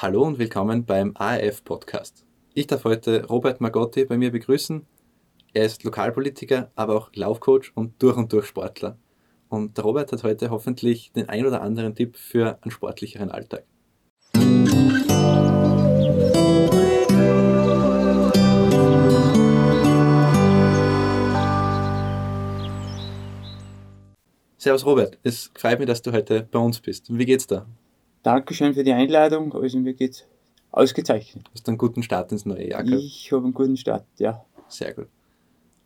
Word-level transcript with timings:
Hallo 0.00 0.22
und 0.22 0.38
willkommen 0.38 0.84
beim 0.84 1.10
ARF 1.16 1.64
Podcast. 1.64 2.24
Ich 2.54 2.68
darf 2.68 2.84
heute 2.84 3.26
Robert 3.26 3.60
Magotti 3.60 4.04
bei 4.04 4.16
mir 4.16 4.30
begrüßen. 4.30 4.86
Er 5.54 5.64
ist 5.64 5.82
Lokalpolitiker, 5.82 6.70
aber 6.76 6.94
auch 6.94 7.10
Laufcoach 7.14 7.72
und 7.74 8.00
durch 8.00 8.16
und 8.16 8.32
durch 8.32 8.46
Sportler. 8.46 8.96
Und 9.48 9.76
der 9.76 9.82
Robert 9.82 10.12
hat 10.12 10.22
heute 10.22 10.50
hoffentlich 10.50 11.10
den 11.10 11.28
ein 11.28 11.44
oder 11.44 11.62
anderen 11.62 11.96
Tipp 11.96 12.16
für 12.16 12.58
einen 12.62 12.70
sportlicheren 12.70 13.32
Alltag. 13.32 13.64
Servus 24.58 24.86
Robert, 24.86 25.18
es 25.24 25.50
freut 25.56 25.80
mich, 25.80 25.88
dass 25.88 26.02
du 26.02 26.12
heute 26.12 26.46
bei 26.48 26.60
uns 26.60 26.78
bist. 26.78 27.06
Wie 27.10 27.24
geht's 27.26 27.48
da? 27.48 27.66
Dankeschön 28.28 28.74
für 28.74 28.84
die 28.84 28.92
Einladung. 28.92 29.54
Also 29.54 29.78
mir 29.78 29.94
geht's 29.94 30.26
ausgezeichnet. 30.70 31.46
Hast 31.54 31.66
du 31.66 31.70
einen 31.70 31.78
guten 31.78 32.02
Start 32.02 32.30
ins 32.30 32.44
neue 32.44 32.68
Jahr 32.68 32.84
gehabt? 32.84 33.02
Ich 33.02 33.32
habe 33.32 33.44
einen 33.44 33.54
guten 33.54 33.78
Start, 33.78 34.04
ja. 34.18 34.44
Sehr 34.68 34.92
gut. 34.92 35.06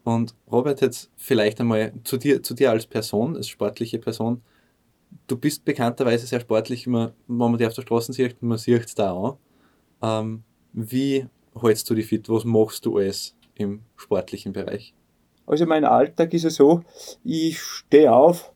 Und 0.02 0.34
Robert, 0.51 0.80
jetzt 0.80 1.09
vielleicht 1.16 1.60
einmal 1.60 1.92
zu 2.02 2.16
dir, 2.16 2.42
zu 2.42 2.55
dir 2.55 2.73
als 2.73 2.84
Person, 2.87 3.37
als 3.37 3.46
sportliche 3.46 4.01
Person. 4.01 4.42
Du 5.28 5.37
bist 5.37 5.65
bekannterweise 5.65 6.27
sehr 6.27 6.41
sportlich, 6.41 6.88
wenn 6.88 7.12
man 7.28 7.56
dich 7.59 7.68
auf 7.68 7.74
der 7.74 7.82
Straße 7.82 8.12
sieht, 8.12 8.43
man 8.43 8.59
sieht 8.59 8.87
es 8.87 8.96
da 8.96 9.15
an. 9.15 9.37
Ähm, 10.02 10.43
wie 10.73 11.27
hältst 11.60 11.88
du 11.88 11.95
dich 11.95 12.06
fit? 12.06 12.29
Was 12.29 12.45
machst 12.45 12.84
du 12.84 12.98
alles 12.98 13.37
im 13.54 13.82
sportlichen 13.95 14.52
Bereich? 14.52 14.95
Also 15.46 15.65
mein 15.65 15.84
Alltag 15.84 16.34
ist 16.34 16.43
ja 16.43 16.51
so, 16.51 16.82
ich 17.23 17.60
stehe 17.60 18.12
auf, 18.12 18.52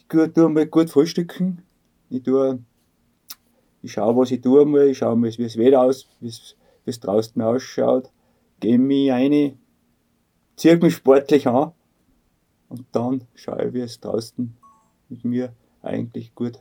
ich 0.00 0.32
tue 0.32 0.48
mal 0.48 0.66
gut 0.66 0.90
frühstücken, 0.90 1.62
ich 2.08 2.24
tue, 2.24 2.58
ich 3.82 3.92
schaue, 3.92 4.16
was 4.16 4.30
ich 4.30 4.40
tue 4.40 4.64
mal, 4.66 4.88
ich 4.88 4.98
schaue 4.98 5.16
mal, 5.16 5.30
wie 5.30 5.42
das 5.42 5.56
Wetter 5.56 5.82
aus, 5.82 6.06
wie 6.20 6.28
es 6.84 7.00
draußen 7.00 7.40
ausschaut, 7.40 8.10
gehe 8.60 8.78
mich 8.78 9.10
rein, 9.10 9.58
ziehe 10.56 10.76
mich 10.76 10.94
sportlich 10.94 11.46
an 11.46 11.72
und 12.68 12.84
dann 12.92 13.24
schaue 13.34 13.66
ich, 13.66 13.74
wie 13.74 13.80
es 13.80 14.00
draußen 14.00 14.56
mit 15.08 15.24
mir 15.24 15.54
eigentlich 15.82 16.34
gut, 16.34 16.58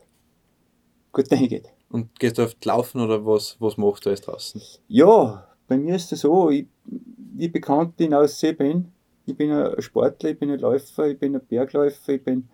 gut 1.11 1.31
dahin 1.31 1.61
Und 1.89 2.19
gehst 2.19 2.37
du 2.37 2.43
oft 2.43 2.63
laufen 2.65 3.01
oder 3.01 3.25
was, 3.25 3.57
was 3.59 3.77
machst 3.77 4.05
du 4.05 4.09
jetzt 4.09 4.27
draußen? 4.27 4.61
Ja, 4.87 5.47
bei 5.67 5.77
mir 5.77 5.95
ist 5.95 6.11
es 6.11 6.21
so, 6.21 6.49
ich, 6.49 6.67
wie 6.85 7.49
bekannt 7.49 7.99
in 8.01 8.13
Aussee 8.13 8.53
bin, 8.53 8.91
ich 9.25 9.35
bin 9.35 9.51
ein 9.51 9.81
Sportler, 9.81 10.31
ich 10.31 10.39
bin 10.39 10.49
ein 10.49 10.59
Läufer, 10.59 11.07
ich 11.07 11.19
bin 11.19 11.35
ein 11.35 11.45
Bergläufer, 11.45 12.13
ich 12.13 12.23
bin 12.23 12.49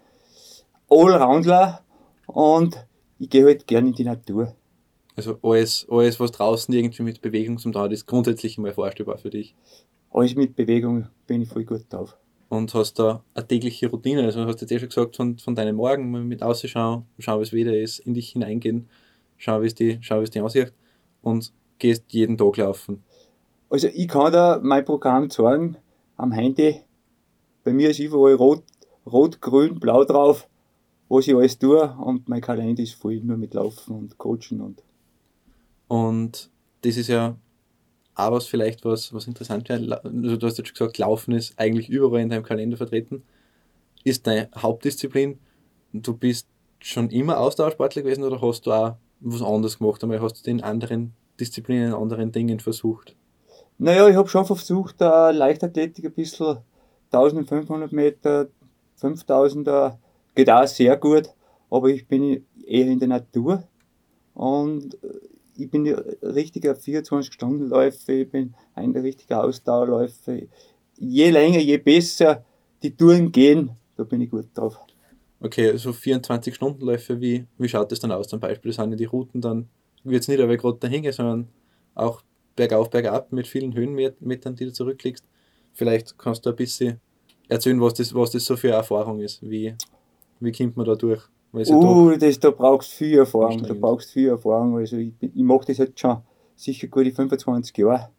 Allroundler 0.89 1.81
und 2.27 2.86
ich 3.19 3.30
gehe 3.30 3.45
halt 3.45 3.67
gerne 3.67 3.89
in 3.89 3.95
die 3.95 4.03
Natur. 4.03 4.55
Also 5.16 5.38
alles, 5.41 5.88
alles, 5.89 6.19
was 6.19 6.31
draußen 6.31 6.73
irgendwie 6.73 7.03
mit 7.03 7.21
Bewegung 7.21 7.58
zum 7.58 7.71
tun 7.71 7.91
ist 7.91 8.05
grundsätzlich 8.05 8.58
mal 8.58 8.73
vorstellbar 8.73 9.17
für 9.17 9.30
dich? 9.30 9.55
Alles 10.11 10.35
mit 10.35 10.55
Bewegung 10.55 11.08
bin 11.25 11.41
ich 11.41 11.49
voll 11.49 11.63
gut 11.63 11.86
drauf. 11.89 12.17
Und 12.49 12.73
hast 12.73 12.99
da 12.99 13.23
eine 13.33 13.47
tägliche 13.47 13.89
Routine? 13.89 14.23
Also 14.23 14.45
hast 14.45 14.58
du 14.58 14.66
jetzt 14.66 14.71
eh 14.71 14.80
schon 14.80 14.89
gesagt, 14.89 15.16
von, 15.16 15.38
von 15.38 15.55
deinem 15.55 15.77
Morgen 15.77 16.11
mal 16.11 16.23
mit 16.23 16.43
ausschauen, 16.43 17.05
schauen, 17.19 17.39
wie 17.39 17.43
es 17.43 17.53
wieder 17.53 17.77
ist, 17.77 17.99
in 17.99 18.13
dich 18.13 18.30
hineingehen, 18.30 18.88
schauen, 19.38 19.61
wie 19.63 19.67
es 19.67 19.75
die, 19.75 19.97
schau, 20.02 20.19
wie 20.19 20.23
es 20.23 20.31
die 20.31 20.41
aussieht 20.41 20.73
und 21.21 21.52
gehst 21.80 22.03
jeden 22.09 22.38
Tag 22.38 22.58
laufen. 22.58 23.03
Also 23.69 23.88
ich 23.88 24.08
kann 24.08 24.31
da 24.31 24.59
mein 24.61 24.86
Programm 24.86 25.30
zeigen, 25.30 25.77
am 26.17 26.31
Handy. 26.31 26.81
Bei 27.63 27.73
mir 27.73 27.89
ist 27.89 27.99
überall 27.99 28.36
rot, 28.36 28.63
rot, 29.05 29.41
grün, 29.41 29.80
blau 29.80 30.03
drauf, 30.05 30.47
was 31.09 31.28
ich 31.28 31.36
alles 31.36 31.58
tue 31.59 31.95
und 31.98 32.28
mein 32.28 32.42
Kalender 32.42 32.81
ist 32.81 32.95
voll 32.95 33.20
nur 33.22 33.38
mit 33.38 33.53
Laufen 33.53 33.95
und 33.95 34.17
Coachen 34.17 34.61
und. 34.61 34.84
Und 35.88 36.50
das 36.81 36.98
ist 36.98 37.09
ja 37.09 37.36
auch 38.16 38.31
was 38.31 38.48
vielleicht, 38.48 38.86
was, 38.86 39.14
was 39.14 39.28
interessant 39.28 39.70
wäre. 39.70 40.03
Also 40.03 40.38
du 40.38 40.48
hast 40.48 40.58
jetzt 40.58 40.70
schon 40.70 40.88
gesagt, 40.88 40.98
Laufen 40.98 41.33
ist 41.33 41.59
eigentlich 41.59 41.89
überall 41.89 42.22
in 42.22 42.30
deinem 42.30 42.44
Kalender 42.44 42.78
vertreten. 42.78 43.23
Ist 44.04 44.26
deine 44.26 44.49
Hauptdisziplin. 44.55 45.39
Du 45.94 46.15
bist 46.15 46.48
schon 46.80 47.10
immer 47.10 47.39
Ausdauersportler 47.39 48.04
gewesen 48.04 48.23
oder 48.23 48.42
hast 48.42 48.65
du 48.65 48.71
auch 48.71 48.95
was 49.20 49.42
anderes 49.42 49.80
gemacht? 49.80 50.04
Einmal 50.04 50.21
hast 50.21 50.45
du 50.45 50.49
in 50.52 50.61
anderen 50.61 51.14
Disziplinen, 51.39 51.89
in 51.89 51.94
anderen 51.94 52.32
Dingen 52.32 52.60
versucht? 52.60 53.15
Naja, 53.77 54.08
ich 54.08 54.15
habe 54.15 54.30
schon 54.30 54.45
versucht, 54.45 55.02
äh, 55.02 55.32
Leichtathletik 55.32 56.05
ein 56.05 56.14
bisschen 56.14 56.58
1500 57.11 57.92
Meter, 57.92 58.48
5000er, 59.02 59.98
geht 60.35 60.49
auch 60.49 60.67
sehr 60.67 60.97
gut, 60.97 61.29
aber 61.69 61.89
ich 61.89 62.07
bin 62.07 62.45
eher 62.65 62.87
in 62.87 62.99
der 62.99 63.07
Natur 63.07 63.63
und 64.33 64.95
äh, 65.03 65.07
ich 65.57 65.69
bin 65.69 65.87
ein 65.87 65.95
richtiger 66.21 66.73
24-Stunden-Läufer, 66.73 68.13
ich 68.13 68.29
bin 68.29 68.53
ein 68.73 68.91
richtiger 68.91 69.43
Ausdauerläufer. 69.43 70.39
Je 70.97 71.29
länger, 71.29 71.59
je 71.59 71.77
besser 71.77 72.43
die 72.83 72.95
Touren 72.95 73.31
gehen, 73.31 73.71
da 73.95 74.03
bin 74.03 74.21
ich 74.21 74.29
gut 74.29 74.47
drauf. 74.53 74.77
Okay, 75.39 75.71
also 75.71 75.91
24-Stunden-Läufe, 75.91 77.21
wie, 77.21 77.45
wie 77.57 77.69
schaut 77.69 77.91
das 77.91 77.99
dann 77.99 78.11
aus? 78.11 78.27
Zum 78.27 78.39
Beispiel 78.39 78.73
sind 78.73 78.97
die 78.99 79.05
Routen 79.05 79.41
dann, 79.41 79.69
es 80.03 80.27
nicht 80.27 80.41
aber 80.41 80.57
gerade 80.57 80.77
dahin 80.77 81.09
sondern 81.11 81.47
auch 81.93 82.21
bergauf, 82.55 82.89
bergab 82.89 83.31
mit 83.31 83.47
vielen 83.47 83.73
Höhenmetern, 83.73 84.55
die 84.55 84.65
du 84.65 84.73
zurücklegst. 84.73 85.25
Vielleicht 85.73 86.17
kannst 86.17 86.45
du 86.45 86.49
ein 86.49 86.55
bisschen 86.55 86.99
erzählen, 87.47 87.79
was 87.81 87.95
das, 87.95 88.13
was 88.13 88.31
das 88.31 88.45
so 88.45 88.55
für 88.55 88.67
eine 88.67 88.77
Erfahrung 88.77 89.19
ist. 89.19 89.41
Wie, 89.41 89.75
wie 90.39 90.51
kommt 90.51 90.77
man 90.77 90.85
da 90.85 90.95
durch? 90.95 91.21
Uh, 91.53 92.17
das, 92.17 92.39
da 92.39 92.51
brauchst 92.51 92.91
du 92.91 92.95
viel 92.97 93.17
Erfahrung. 93.19 93.63
Da 93.63 93.73
brauchst 93.73 94.11
viel 94.11 94.29
Erfahrung. 94.29 94.77
Also 94.77 94.97
ich, 94.97 95.13
ich 95.21 95.43
mache 95.43 95.67
das 95.67 95.77
jetzt 95.77 95.99
schon 95.99 96.17
sicher 96.55 96.87
gute 96.87 97.11
25 97.11 97.77
Jahre. 97.77 98.09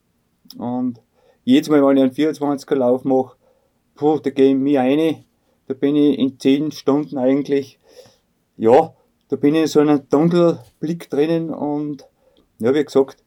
Und 0.57 1.03
jedes 1.45 1.69
Mal, 1.69 1.85
wenn 1.87 1.97
ich 1.99 2.03
einen 2.03 2.35
24er 2.35 2.75
Lauf 2.77 3.05
mache, 3.05 3.37
puh, 3.95 4.19
da 4.19 4.31
gehe 4.31 4.51
ich 4.51 4.57
mich 4.57 4.79
rein. 4.79 5.25
Da 5.67 5.75
bin 5.75 5.97
ich 5.97 6.19
in 6.19 6.39
10 6.39 6.71
Stunden 6.73 7.19
eigentlich, 7.19 7.79
ja, 8.57 8.95
da 9.29 9.37
bin 9.37 9.55
ich 9.55 9.63
in 9.63 9.67
so 9.67 9.81
einem 9.81 10.09
Tunnelblick 10.09 11.11
drinnen 11.11 11.51
und 11.51 12.07
ja, 12.59 12.73
wie 12.73 12.85
gesagt, 12.85 13.25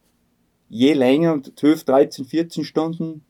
je 0.68 0.94
länger, 0.94 1.40
12, 1.54 1.84
13, 1.84 2.24
14 2.24 2.64
Stunden, 2.64 3.24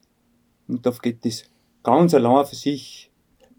und 0.69 0.87
da 0.87 0.93
geht 1.03 1.25
das 1.25 1.45
ganz 1.83 2.15
allein 2.15 2.47
für 2.47 2.55
sich 2.55 3.10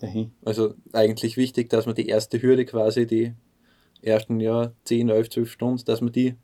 dahin. 0.01 0.31
Also 0.44 0.73
eigentlich 0.94 1.38
wichtig, 1.38 1.69
dass 1.69 1.85
man 1.85 1.95
die 1.95 2.07
erste 2.07 2.41
Hürde 2.41 2.66
quasi, 2.66 3.06
die 3.06 3.34
ersten 4.01 4.39
ja, 4.39 4.72
10, 4.85 5.09
11, 5.09 5.29
12 5.29 5.51
Stunden, 5.51 5.85
dass 5.85 6.01
man 6.01 6.12
die 6.12 6.35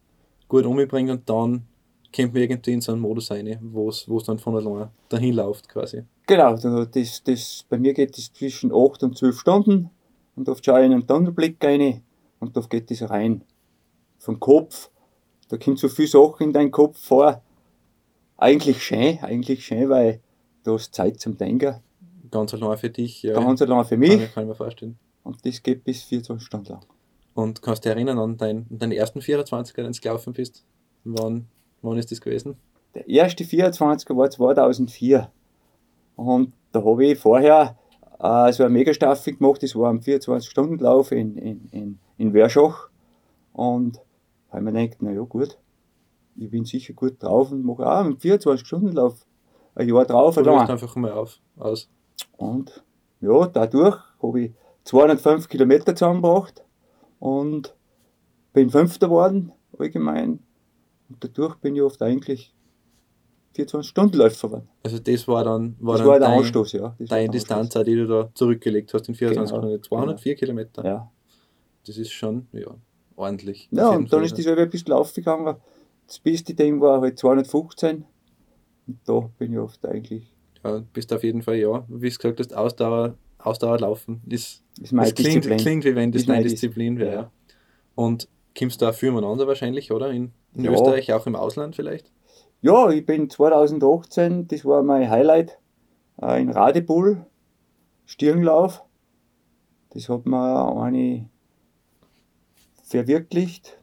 gut 0.47 0.65
umbringt 0.65 1.09
und 1.09 1.29
dann 1.29 1.67
kommt 2.15 2.33
man 2.33 2.43
irgendwie 2.43 2.73
in 2.73 2.81
so 2.81 2.91
einen 2.93 3.01
Modus 3.01 3.31
rein, 3.31 3.57
wo 3.61 3.89
es 3.89 4.05
dann 4.25 4.39
von 4.39 4.55
allein 4.55 4.89
dahin 5.09 5.35
läuft 5.35 5.67
quasi. 5.67 6.03
Genau, 6.25 6.55
das, 6.55 7.23
das, 7.23 7.65
bei 7.69 7.77
mir 7.77 7.93
geht 7.93 8.17
es 8.17 8.31
zwischen 8.31 8.71
8 8.73 9.03
und 9.03 9.17
12 9.17 9.39
Stunden 9.39 9.89
und 10.35 10.47
oft 10.47 10.63
schaue 10.63 10.79
ich 10.79 10.85
in 10.85 10.93
einen 10.93 11.07
Tunnelblick 11.07 11.63
rein 11.63 12.01
und 12.39 12.55
da 12.55 12.61
geht 12.61 12.91
das 12.91 13.09
rein. 13.09 13.43
Vom 14.19 14.39
Kopf 14.39 14.89
da 15.49 15.57
kommt 15.57 15.79
so 15.79 15.87
viel 15.87 16.07
Sachen 16.07 16.47
in 16.47 16.53
deinen 16.53 16.71
Kopf 16.71 16.99
vor. 16.99 17.41
Eigentlich 18.37 18.83
schön, 18.83 19.19
eigentlich 19.19 19.65
schön, 19.65 19.89
weil 19.89 20.19
du 20.63 20.73
hast 20.73 20.93
Zeit 20.93 21.19
zum 21.19 21.37
Denken. 21.37 21.75
Ganz 22.31 22.53
allein 22.53 22.77
für 22.77 22.89
dich, 22.89 23.23
ja. 23.23 23.33
Ganz 23.33 23.61
allein 23.61 23.85
für 23.85 23.97
mich. 23.97 24.11
Kann 24.11 24.21
ich, 24.21 24.33
kann 24.33 24.43
ich 24.43 24.49
mir 24.49 24.55
vorstellen. 24.55 24.97
Und 25.23 25.45
das 25.45 25.61
geht 25.61 25.83
bis 25.83 26.03
24 26.03 26.45
Stunden 26.45 26.67
lang. 26.67 26.85
Und 27.33 27.61
kannst 27.61 27.85
du 27.85 27.89
dich 27.89 27.95
erinnern 27.95 28.17
an 28.17 28.37
deinen, 28.37 28.65
deinen 28.69 28.93
ersten 28.93 29.19
24er, 29.19 29.75
den 29.75 29.91
du 29.91 29.99
gelaufen 29.99 30.33
bist? 30.33 30.63
Wann, 31.03 31.47
wann 31.81 31.97
ist 31.97 32.11
das 32.11 32.21
gewesen? 32.21 32.57
Der 32.95 33.07
erste 33.07 33.43
24er 33.43 34.17
war 34.17 34.29
2004. 34.29 35.29
Und 36.15 36.53
da 36.71 36.83
habe 36.83 37.05
ich 37.05 37.19
vorher 37.19 37.77
äh, 38.19 38.51
so 38.51 38.63
eine 38.63 38.73
Megastaffel 38.73 39.35
gemacht, 39.35 39.61
das 39.61 39.75
war 39.75 39.89
ein 39.89 40.01
24-Stunden-Lauf 40.01 41.11
in, 41.11 41.37
in, 41.37 41.69
in, 41.71 41.99
in 42.17 42.33
Werschach. 42.33 42.89
Und 43.53 43.99
weil 44.51 44.61
man 44.61 44.73
denkt, 44.73 45.01
naja 45.01 45.21
gut, 45.21 45.57
ich 46.35 46.49
bin 46.49 46.65
sicher 46.65 46.93
gut 46.93 47.21
drauf 47.21 47.51
und 47.51 47.63
mache 47.63 47.85
auch 47.85 48.05
einen 48.05 48.17
24-Stunden-Lauf 48.17 49.25
ein 49.75 49.87
Jahr 49.87 50.05
drauf. 50.05 50.35
Probier 50.35 50.69
einfach 50.69 50.95
mal 50.95 51.11
auf, 51.11 51.39
aus. 51.57 51.89
Und 52.37 52.83
ja, 53.21 53.47
dadurch 53.47 53.97
habe 54.21 54.41
ich 54.41 54.51
205 54.85 55.49
Kilometer 55.49 55.95
zusammengebracht 55.95 56.63
und 57.19 57.75
bin 58.53 58.69
Fünfter 58.69 59.07
geworden, 59.07 59.51
allgemein. 59.77 60.39
Und 61.09 61.23
dadurch 61.23 61.55
bin 61.55 61.75
ich 61.75 61.81
oft 61.81 62.01
eigentlich 62.01 62.53
24-Stunden-Läufer 63.55 64.47
geworden. 64.47 64.69
Also 64.83 64.99
das 64.99 65.27
war 65.27 65.43
dann, 65.43 65.75
war 65.79 65.93
das 65.93 66.01
dann 66.01 66.09
war 66.09 66.19
der 66.19 66.29
dein, 66.29 66.39
Anstoß, 66.39 66.71
ja. 66.73 66.95
Das 66.99 67.09
deine 67.09 67.29
Distanz, 67.29 67.73
die 67.73 67.95
du 67.95 68.07
da 68.07 68.29
zurückgelegt 68.33 68.93
hast 68.93 69.09
in 69.09 69.15
24 69.15 69.51
genau, 69.51 69.63
Stunden, 69.63 69.83
204 69.83 70.35
genau. 70.35 70.39
Kilometer. 70.39 70.85
Ja. 70.85 71.11
Das 71.85 71.97
ist 71.97 72.11
schon, 72.11 72.47
ja, 72.51 72.75
ordentlich. 73.15 73.67
Ja, 73.71 73.89
und 73.89 74.11
dann 74.11 74.23
ist 74.23 74.37
das 74.37 74.45
halt 74.45 74.59
ein 74.59 74.69
bisschen 74.69 74.93
aufgegangen. 74.93 75.55
Das 76.05 76.19
beste 76.19 76.53
Ding 76.53 76.79
war 76.79 77.01
halt 77.01 77.17
215. 77.17 78.05
Und 78.87 78.99
da 79.05 79.29
bin 79.37 79.53
ich 79.53 79.59
oft 79.59 79.85
eigentlich. 79.85 80.33
Ja, 80.63 80.81
bist 80.93 81.13
auf 81.13 81.23
jeden 81.23 81.41
Fall, 81.41 81.55
ja. 81.57 81.85
Wie 81.87 82.09
du 82.09 82.15
gesagt 82.15 82.39
hast, 82.39 82.55
Ausdauer, 82.55 83.15
Ausdauer 83.37 83.79
laufen 83.79 84.21
ist, 84.27 84.63
ist 84.81 84.91
meine 84.93 85.11
klingt, 85.13 85.45
klingt, 85.45 85.85
wie 85.85 85.95
wenn 85.95 86.11
das, 86.11 86.25
deine 86.25 86.43
Disziplin 86.43 86.97
wäre. 86.99 87.13
Ja. 87.13 87.31
Und 87.95 88.27
kommst 88.57 88.81
du 88.81 88.85
da 88.85 88.93
viel 88.93 89.11
miteinander 89.11 89.47
wahrscheinlich, 89.47 89.91
oder? 89.91 90.11
In, 90.11 90.31
in 90.53 90.65
Ja. 90.65 90.71
Österreich, 90.71 91.13
auch 91.13 91.27
im 91.27 91.35
Ausland 91.35 91.75
vielleicht? 91.75 92.11
Ja, 92.61 92.89
ich 92.89 93.05
bin 93.05 93.29
2018, 93.29 94.47
das 94.47 94.65
war 94.65 94.81
mein 94.81 95.09
Highlight, 95.09 95.59
äh, 96.21 96.41
in 96.41 96.49
Radebull, 96.49 97.25
Stirnlauf. 98.05 98.83
Das 99.91 100.09
hat 100.09 100.25
mir 100.25 100.75
eine 100.81 101.29
verwirklicht. 102.83 103.77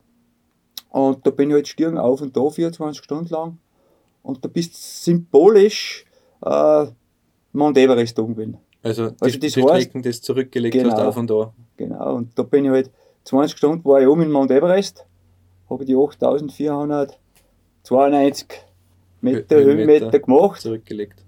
Und 0.88 1.26
da 1.26 1.30
bin 1.30 1.50
ich 1.50 1.54
halt 1.54 1.68
Stirn 1.68 1.98
auf 1.98 2.20
und 2.20 2.36
da 2.36 2.48
24 2.48 3.02
Stunden 3.02 3.28
lang. 3.28 3.58
Und 4.22 4.44
da 4.44 4.48
bist 4.48 5.04
symbolisch 5.04 6.06
äh, 6.44 6.86
Mount 7.52 7.78
Everest 7.78 8.18
oben 8.18 8.34
gewesen. 8.34 8.58
Also 8.82 9.10
die, 9.10 9.16
Also 9.22 9.38
die 9.38 9.46
das 9.48 9.56
heißt- 9.56 9.68
Strecken, 9.68 10.02
das 10.02 10.20
zurückgelegt 10.20 10.76
hast, 10.76 10.82
Genau. 10.96 11.08
auf 11.08 11.16
und 11.16 11.30
da. 11.30 11.52
Genau, 11.76 12.14
und 12.16 12.38
da 12.38 12.42
bin 12.42 12.64
ich 12.66 12.70
halt 12.70 12.90
20 13.24 13.56
Stunden 13.56 13.84
war 13.84 14.00
ich 14.02 14.06
oben 14.08 14.22
in 14.22 14.30
Mount 14.30 14.50
Everest, 14.50 15.06
habe 15.70 15.84
die 15.86 15.94
8492 17.82 18.48
Meter 19.20 19.56
Hö- 19.56 19.64
Höhenmeter 19.64 20.18
gemacht 20.18 20.60
Zurückgelegt. 20.60 21.24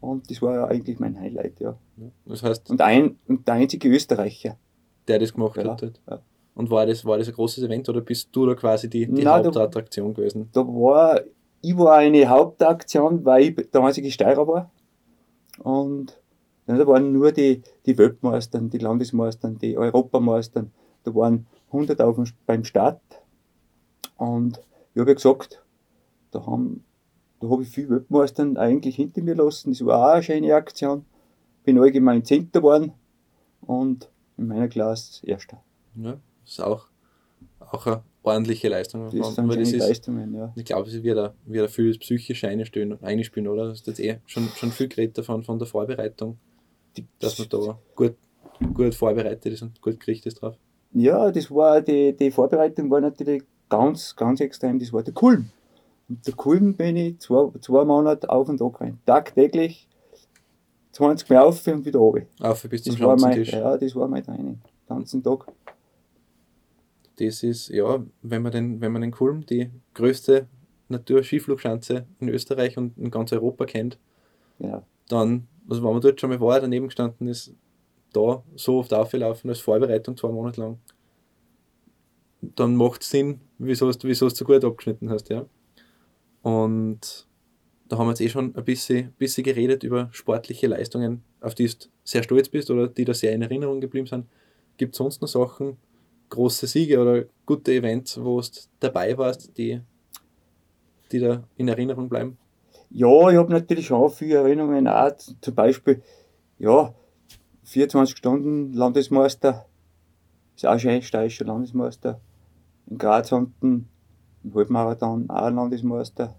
und 0.00 0.30
das 0.30 0.42
war 0.42 0.54
ja 0.54 0.64
eigentlich 0.66 0.98
mein 0.98 1.18
Highlight, 1.18 1.60
ja. 1.60 1.76
Das 2.26 2.42
heißt, 2.42 2.68
Und, 2.70 2.80
ein, 2.82 3.18
und 3.28 3.46
der 3.48 3.54
einzige 3.54 3.88
Österreicher. 3.88 4.56
der 5.08 5.18
das 5.18 5.32
gemacht 5.32 5.56
Ja, 5.56 5.64
hat. 5.70 5.82
Halt. 5.82 6.00
ja. 6.08 6.20
Und 6.54 6.70
war 6.70 6.86
das, 6.86 7.04
war 7.04 7.18
das 7.18 7.28
ein 7.28 7.34
großes 7.34 7.64
Event 7.64 7.88
oder 7.88 8.00
bist 8.00 8.28
du 8.32 8.46
da 8.46 8.54
quasi 8.54 8.88
die, 8.90 9.06
die 9.06 9.12
Nein, 9.12 9.24
da- 9.24 9.44
Hauptattraktion 9.44 10.12
gewesen? 10.14 10.48
Da 10.52 10.60
war, 10.66 11.20
ich 11.64 11.76
war 11.78 11.96
eine 11.96 12.28
Hauptaktion, 12.28 13.24
weil 13.24 13.42
ich 13.44 13.70
der 13.70 13.82
einzige 13.82 14.10
Steirer 14.10 14.46
war. 14.46 14.70
Und 15.58 16.20
ja, 16.66 16.76
da 16.76 16.86
waren 16.86 17.12
nur 17.12 17.32
die, 17.32 17.62
die 17.86 17.96
Weltmeister, 17.96 18.60
die 18.60 18.78
Landesmeister, 18.78 19.50
die 19.50 19.78
Europameister. 19.78 20.66
Da 21.04 21.14
waren 21.14 21.46
100 21.68 22.00
auf 22.02 22.16
dem, 22.16 22.26
beim 22.46 22.64
Start. 22.64 23.00
Und 24.16 24.60
ich 24.94 25.00
habe 25.00 25.10
ja 25.10 25.14
gesagt, 25.14 25.62
da, 26.32 26.44
haben, 26.44 26.84
da 27.40 27.48
habe 27.48 27.62
ich 27.62 27.68
viele 27.70 27.90
Weltmeister 27.90 28.46
eigentlich 28.56 28.96
hinter 28.96 29.22
mir 29.22 29.34
lassen. 29.34 29.72
Das 29.72 29.84
war 29.84 30.08
auch 30.08 30.14
eine 30.14 30.22
schöne 30.22 30.54
Aktion. 30.54 31.06
Bin 31.64 31.78
allgemein 31.78 32.24
Zehnter 32.24 32.60
geworden 32.60 32.92
und 33.62 34.10
in 34.36 34.48
meiner 34.48 34.68
Klasse 34.68 35.26
Erster. 35.26 35.62
Ja, 35.94 36.18
ist 36.44 36.60
auch, 36.60 36.88
auch 37.58 37.86
eine 37.86 38.02
ordentliche 38.24 38.68
Leistung. 38.68 39.04
Das 39.04 39.38
Aber 39.38 39.52
sind 39.52 39.60
das 39.60 39.72
ist, 39.72 39.78
Leistungen, 39.78 40.34
ja. 40.34 40.52
ich 40.56 40.64
glaube, 40.64 40.88
es 40.88 41.02
wird 41.02 41.16
da 41.16 41.34
wieder 41.46 41.68
viel 41.68 41.96
psychische 41.98 42.48
einspielen, 42.48 42.98
einspielen 43.02 43.48
oder? 43.48 43.68
Das 43.68 43.80
ist 43.80 43.86
jetzt 43.86 44.00
eh 44.00 44.18
schon, 44.26 44.48
schon 44.56 44.72
viel 44.72 44.88
geredet 44.88 45.18
davon, 45.18 45.44
von 45.44 45.58
der 45.58 45.68
Vorbereitung, 45.68 46.38
dass 47.20 47.38
man 47.38 47.48
da 47.48 47.78
gut, 47.94 48.14
gut 48.72 48.94
vorbereitet 48.94 49.52
ist 49.52 49.62
und 49.62 49.80
gut 49.80 50.00
gerichtet 50.00 50.32
ist 50.32 50.42
drauf. 50.42 50.56
Ja, 50.92 51.30
das 51.30 51.50
war 51.50 51.80
die, 51.80 52.16
die 52.16 52.30
Vorbereitung 52.30 52.90
war 52.90 53.00
natürlich 53.00 53.42
ganz, 53.68 54.14
ganz 54.16 54.40
extrem. 54.40 54.78
Das 54.78 54.92
war 54.92 55.02
der 55.02 55.14
Kulm. 55.14 55.50
Und 56.08 56.26
der 56.26 56.34
Kulm 56.34 56.74
bin 56.74 56.96
ich 56.96 57.18
zwei, 57.18 57.50
zwei 57.60 57.84
Monate 57.84 58.28
auf 58.28 58.48
und 58.48 58.60
ab 58.60 58.78
gerannt. 58.78 58.98
Tagtäglich 59.06 59.88
20 60.92 61.28
Mal 61.28 61.38
auf 61.38 61.66
und 61.66 61.84
wieder 61.84 61.98
runter. 61.98 62.26
Auf 62.40 62.62
bis 62.68 62.84
zum 62.84 62.92
Das 62.92 63.00
war 63.00 63.18
mein, 63.18 63.42
ja, 63.42 63.76
das 63.76 63.96
war 63.96 64.08
mein 64.08 64.22
Training. 64.22 64.60
Den 64.88 64.88
ganzen 64.88 65.22
Tag. 65.22 65.46
Das 67.16 67.42
ist, 67.42 67.68
ja, 67.68 68.04
wenn 68.22 68.42
man 68.42 68.52
den, 68.52 68.80
wenn 68.80 68.92
man 68.92 69.02
den 69.02 69.12
Kulm, 69.12 69.46
die 69.46 69.70
größte 69.94 70.48
Naturskiflugschanze 70.88 72.06
in 72.20 72.28
Österreich 72.28 72.76
und 72.76 72.96
in 72.98 73.10
ganz 73.10 73.32
Europa 73.32 73.64
kennt, 73.66 73.98
Ja. 74.58 74.82
dann, 75.08 75.46
also 75.68 75.82
wenn 75.82 75.92
man 75.92 76.00
dort 76.00 76.20
schon 76.20 76.30
mal 76.30 76.40
war, 76.40 76.60
daneben 76.60 76.86
gestanden 76.86 77.28
ist, 77.28 77.54
da 78.12 78.42
so 78.56 78.78
oft 78.78 78.92
aufgelaufen 78.92 79.50
als 79.50 79.60
Vorbereitung 79.60 80.16
zwei 80.16 80.30
Monate 80.30 80.60
lang, 80.60 80.78
dann 82.42 82.76
macht 82.76 83.02
es 83.02 83.10
Sinn, 83.10 83.40
wieso 83.58 83.90
du 83.90 84.08
du 84.08 84.14
so 84.14 84.44
gut 84.44 84.64
abgeschnitten 84.64 85.10
hast, 85.10 85.28
ja. 85.30 85.46
Und 86.42 87.26
da 87.88 87.98
haben 87.98 88.06
wir 88.06 88.10
jetzt 88.10 88.20
eh 88.20 88.28
schon 88.28 88.54
ein 88.54 88.64
bisschen, 88.64 89.12
bisschen 89.18 89.44
geredet 89.44 89.82
über 89.82 90.08
sportliche 90.12 90.66
Leistungen, 90.66 91.22
auf 91.40 91.54
die 91.54 91.66
du 91.66 91.74
sehr 92.04 92.22
stolz 92.22 92.48
bist 92.48 92.70
oder 92.70 92.88
die 92.88 93.04
da 93.04 93.14
sehr 93.14 93.32
in 93.32 93.42
Erinnerung 93.42 93.80
geblieben 93.80 94.06
sind. 94.06 94.26
Gibt 94.76 94.94
es 94.94 94.98
sonst 94.98 95.22
noch 95.22 95.28
Sachen, 95.28 95.76
große 96.30 96.66
Siege 96.66 97.00
oder 97.00 97.24
gute 97.46 97.72
Events, 97.72 98.22
wo 98.22 98.40
du 98.40 98.48
dabei 98.80 99.16
warst, 99.16 99.56
die, 99.56 99.80
die 101.12 101.18
da 101.18 101.44
in 101.56 101.68
Erinnerung 101.68 102.08
bleiben? 102.08 102.38
Ja, 102.90 103.30
ich 103.30 103.36
habe 103.36 103.52
natürlich 103.52 103.86
schon 103.86 104.10
viele 104.10 104.36
Erinnerungen. 104.36 104.86
Auch 104.86 105.12
zum 105.40 105.54
Beispiel, 105.54 106.02
ja, 106.58 106.94
24 107.64 108.16
Stunden 108.16 108.72
Landesmeister, 108.72 109.66
ist 110.54 110.66
auch 110.66 110.78
schön, 110.78 111.02
steirischer 111.02 111.44
Landesmeister. 111.44 112.20
In 112.86 112.98
Graz 112.98 113.32
unten, 113.32 113.88
im 114.44 114.54
Halbmarathon 114.54 115.28
auch 115.30 115.50
Landesmeister. 115.50 116.36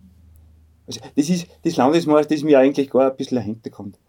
Also 0.88 1.01
das 1.15 1.29
ist, 1.29 1.47
das 1.63 1.75
Landesmeister 1.75 2.35
ist 2.35 2.43
mir 2.43 2.59
eigentlich 2.59 2.89
gar 2.89 3.11
ein 3.11 3.17
bisschen 3.17 3.41
hinterkommt. 3.41 3.99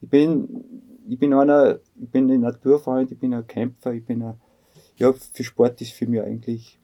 Ich 0.00 0.08
bin, 0.08 0.64
ich 1.08 1.18
bin 1.18 1.32
einer, 1.32 1.78
ich 2.00 2.10
bin 2.10 2.30
ein 2.30 2.40
Naturfreund, 2.40 3.12
ich 3.12 3.18
bin 3.18 3.32
ein 3.32 3.46
Kämpfer, 3.46 3.92
ich 3.92 4.04
bin 4.04 4.22
ein, 4.22 4.34
ja, 4.96 5.12
für 5.12 5.44
Sport 5.44 5.80
ist 5.80 5.92
für 5.92 6.06
mich 6.06 6.20
eigentlich 6.20 6.78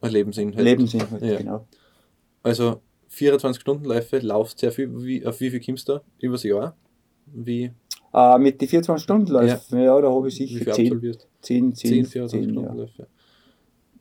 Ein 0.00 0.12
Lebensinhalt. 0.12 0.64
Lebensinhalt, 0.64 1.22
Ja. 1.22 1.36
genau. 1.38 1.66
Also 2.42 2.80
24-Stunden-Läufe, 3.10 4.18
laufst 4.18 4.58
sehr 4.60 4.72
viel. 4.72 4.90
Wie, 5.02 5.24
auf 5.26 5.40
wie 5.40 5.50
viel 5.50 5.60
kommst 5.64 5.88
du 5.88 5.94
da 5.94 6.02
übers 6.20 6.42
Jahr? 6.42 6.76
Wie, 7.26 7.72
Äh, 8.12 8.38
mit 8.38 8.60
den 8.60 8.68
24-Stunden-Läufen, 8.68 9.78
ja. 9.78 10.00
da 10.00 10.10
habe 10.10 10.28
ich 10.28 10.40
wie 10.40 10.46
sicher 10.46 10.64
viel 10.64 10.72
10, 10.72 10.86
absolvierst 10.86 11.28
10, 11.42 11.74
10, 11.74 11.74
10, 11.74 12.04
10, 12.04 12.04
10 12.06 12.20
ja. 12.22 12.26
24-Stunden-Läufe. 12.26 13.06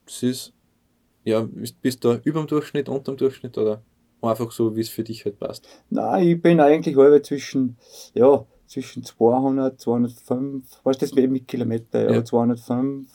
Das 0.05 0.23
ist, 0.23 0.53
ja, 1.23 1.47
bist, 1.81 2.03
du 2.03 2.19
über 2.23 2.39
dem 2.41 2.47
Durchschnitt, 2.47 2.89
unter 2.89 3.11
dem 3.11 3.17
Durchschnitt 3.17 3.57
oder 3.57 3.83
einfach 4.21 4.51
so, 4.51 4.75
wie 4.75 4.81
es 4.81 4.89
für 4.89 5.03
dich 5.03 5.25
halt 5.25 5.37
passt? 5.37 5.67
Nein, 5.89 6.27
ich 6.27 6.41
bin 6.41 6.59
eigentlich 6.59 6.95
halber 6.95 7.21
zwischen, 7.21 7.77
ja, 8.13 8.45
zwischen 8.69 9.03
200, 9.03 9.79
205, 9.81 10.63
weißt 10.83 11.01
du, 11.01 11.05
das 11.07 11.15
mit 11.15 11.47
Kilometer, 11.47 12.03
ja, 12.03 12.11
Ja. 12.17 12.23
205, 12.23 13.07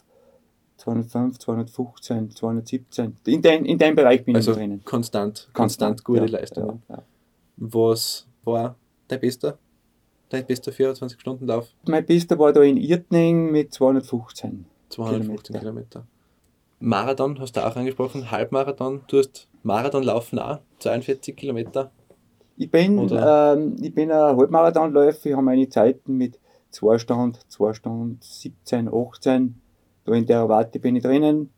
205, 0.76 1.38
215, 1.38 2.30
217. 2.32 3.16
In, 3.26 3.40
den, 3.40 3.64
in 3.64 3.78
dem 3.78 3.94
Bereich 3.94 4.24
bin 4.24 4.34
Also 4.34 4.50
ich 4.50 4.58
drinnen. 4.58 4.84
konstant, 4.84 5.48
konstant 5.52 6.02
gute 6.04 6.22
ja, 6.22 6.26
Leistungen. 6.26 6.82
Ja, 6.88 6.96
ja. 6.96 7.02
Was 7.56 8.26
war 8.42 8.74
dein 9.06 9.20
bester? 9.20 9.56
Dein 10.28 10.44
bester 10.44 10.72
24-Stunden-Lauf? 10.72 11.68
Mein 11.86 12.04
Bester 12.04 12.36
war 12.38 12.52
da 12.52 12.62
in 12.62 12.76
Irtning 12.76 13.52
mit 13.52 13.72
215. 13.72 14.64
215 14.88 15.54
Kilometer. 15.54 15.58
Kilometer. 15.60 16.06
Marathon 16.80 17.38
hast 17.38 17.52
du 17.56 17.64
auch 17.64 17.76
angesprochen, 17.76 18.32
Halbmarathon. 18.32 19.02
Du 19.06 19.18
hast 19.18 19.46
Marathon 19.62 20.02
laufen 20.02 20.40
auch, 20.40 20.58
42 20.80 21.36
Kilometer. 21.36 21.92
Ich 22.56 22.70
bin, 22.70 23.10
ähm, 23.12 23.76
ich 23.80 23.92
bin 23.94 24.12
ein 24.12 24.36
Halbmarathonläufer, 24.36 25.26
ich 25.30 25.32
habe 25.32 25.42
meine 25.42 25.68
Zeiten 25.68 26.16
mit 26.16 26.38
2 26.70 26.98
Stunden, 26.98 27.38
2 27.48 27.72
Stunden 27.74 28.18
17, 28.20 28.88
18, 28.92 29.60
da 30.04 30.12
in 30.12 30.26
der 30.26 30.48
Warte 30.48 30.78
bin 30.78 30.96
ich 30.96 31.02
drinnen. 31.02 31.50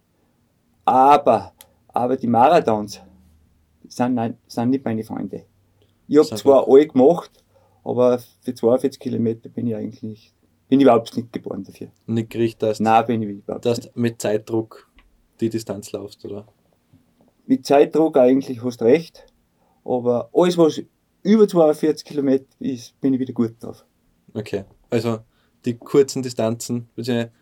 Aber, 0.84 1.52
aber 1.88 2.16
die 2.16 2.28
Marathons 2.28 3.00
sind, 3.88 4.14
nein, 4.14 4.38
sind 4.46 4.70
nicht 4.70 4.84
meine 4.84 5.04
Freunde. 5.04 5.44
Ich 6.08 6.16
habe 6.18 6.28
zwar 6.28 6.68
alle 6.68 6.86
gemacht, 6.86 7.30
aber 7.84 8.18
für 8.40 8.54
42 8.54 9.00
Kilometer 9.00 9.48
bin 9.48 9.66
ich 9.66 9.74
eigentlich, 9.74 10.32
bin 10.68 10.80
ich 10.80 10.84
überhaupt 10.84 11.16
nicht 11.16 11.32
geboren 11.32 11.64
dafür. 11.64 11.88
Nicht 12.06 12.30
gerichtet, 12.30 12.62
dass, 12.62 12.80
Nein, 12.80 13.06
bin 13.06 13.22
ich 13.22 13.28
überhaupt 13.28 13.66
dass 13.66 13.78
nicht. 13.78 13.94
du 13.94 14.00
mit 14.00 14.22
Zeitdruck 14.22 14.88
die 15.40 15.50
Distanz 15.50 15.92
laufst, 15.92 16.24
oder? 16.24 16.46
Mit 17.46 17.66
Zeitdruck 17.66 18.16
eigentlich 18.16 18.62
hast 18.64 18.82
recht, 18.82 19.26
aber 19.86 20.30
alles, 20.32 20.58
was 20.58 20.82
über 21.22 21.48
42 21.48 22.04
Kilometer 22.04 22.44
ist, 22.60 23.00
bin 23.00 23.14
ich 23.14 23.20
wieder 23.20 23.32
gut 23.32 23.54
drauf. 23.60 23.84
Okay. 24.34 24.64
Also 24.90 25.20
die 25.64 25.76
kurzen 25.76 26.22
Distanzen, 26.22 26.88
beziehungsweise 26.94 27.32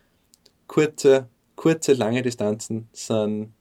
kurze, 0.67 1.29
kurze, 1.55 1.93
lange 1.93 2.21
Distanzen 2.21 2.87
sind, 2.91 3.53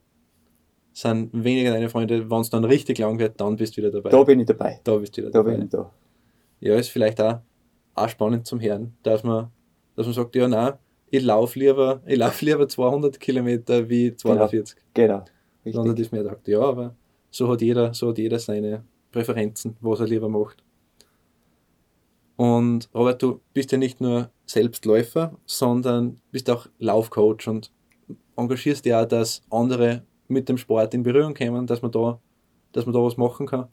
sind 0.93 1.31
weniger 1.33 1.73
deine 1.73 1.89
Freunde. 1.89 2.31
Wenn 2.31 2.41
es 2.41 2.51
dann 2.51 2.65
richtig 2.65 2.99
lang 2.99 3.19
wird, 3.19 3.41
dann 3.41 3.57
bist 3.57 3.77
du 3.77 3.83
wieder 3.83 3.91
dabei. 3.91 4.11
Da 4.11 4.23
bin 4.23 4.41
ich 4.41 4.47
dabei. 4.47 4.81
Da 4.85 4.97
bist 4.97 5.17
du 5.17 5.23
wieder 5.23 5.31
Da 5.31 5.41
dabei. 5.41 5.53
bin 5.57 5.65
ich 5.65 5.71
da. 5.71 5.91
Ja, 6.61 6.77
ist 6.77 6.89
vielleicht 6.89 7.21
auch, 7.21 7.41
auch 7.95 8.09
spannend 8.09 8.47
zum 8.47 8.61
Hören, 8.61 8.97
dass 9.03 9.23
man, 9.23 9.51
dass 9.97 10.07
man 10.07 10.15
sagt, 10.15 10.35
ja, 10.37 10.49
nein, 10.49 10.75
ich 11.11 11.23
laufe 11.23 11.59
lieber, 11.59 12.01
ich 12.07 12.17
lauf 12.17 12.41
lieber 12.41 12.67
200 12.67 13.21
Kilometer 13.21 13.89
wie 13.89 14.17
240. 14.17 14.77
Genau. 14.95 15.15
Hat 15.19 15.31
Richtig. 15.65 15.99
ich 15.99 16.13
mir 16.13 16.23
gedacht, 16.23 16.47
ja, 16.49 16.61
aber 16.61 16.95
so 17.35 17.49
hat 17.49 17.63
jeder, 17.63 17.93
so 17.95 18.11
hat 18.11 18.19
jeder 18.19 18.39
seine 18.39 18.85
Präferenzen, 19.11 19.77
was 19.81 19.99
er 19.99 20.07
lieber 20.07 20.29
macht. 20.29 20.63
Und 22.37 22.89
Robert, 22.95 23.23
du 23.23 23.41
bist 23.53 23.73
ja 23.73 23.79
nicht 23.79 24.01
nur 24.01 24.31
Selbstläufer, 24.47 25.37
sondern 25.45 26.21
bist 26.31 26.49
auch 26.49 26.69
Laufcoach 26.79 27.49
und 27.49 27.73
engagierst 28.37 28.87
ja 28.87 29.05
dass 29.05 29.43
andere 29.51 30.03
mit 30.29 30.49
dem 30.49 30.59
Sport 30.59 30.95
in 30.95 31.03
Berührung 31.03 31.35
kommen, 31.35 31.67
dass 31.67 31.83
man 31.83 31.91
da, 31.91 32.21
dass 32.73 32.87
man 32.87 32.93
da 32.93 33.03
was 33.03 33.17
machen 33.17 33.47
kann. 33.47 33.69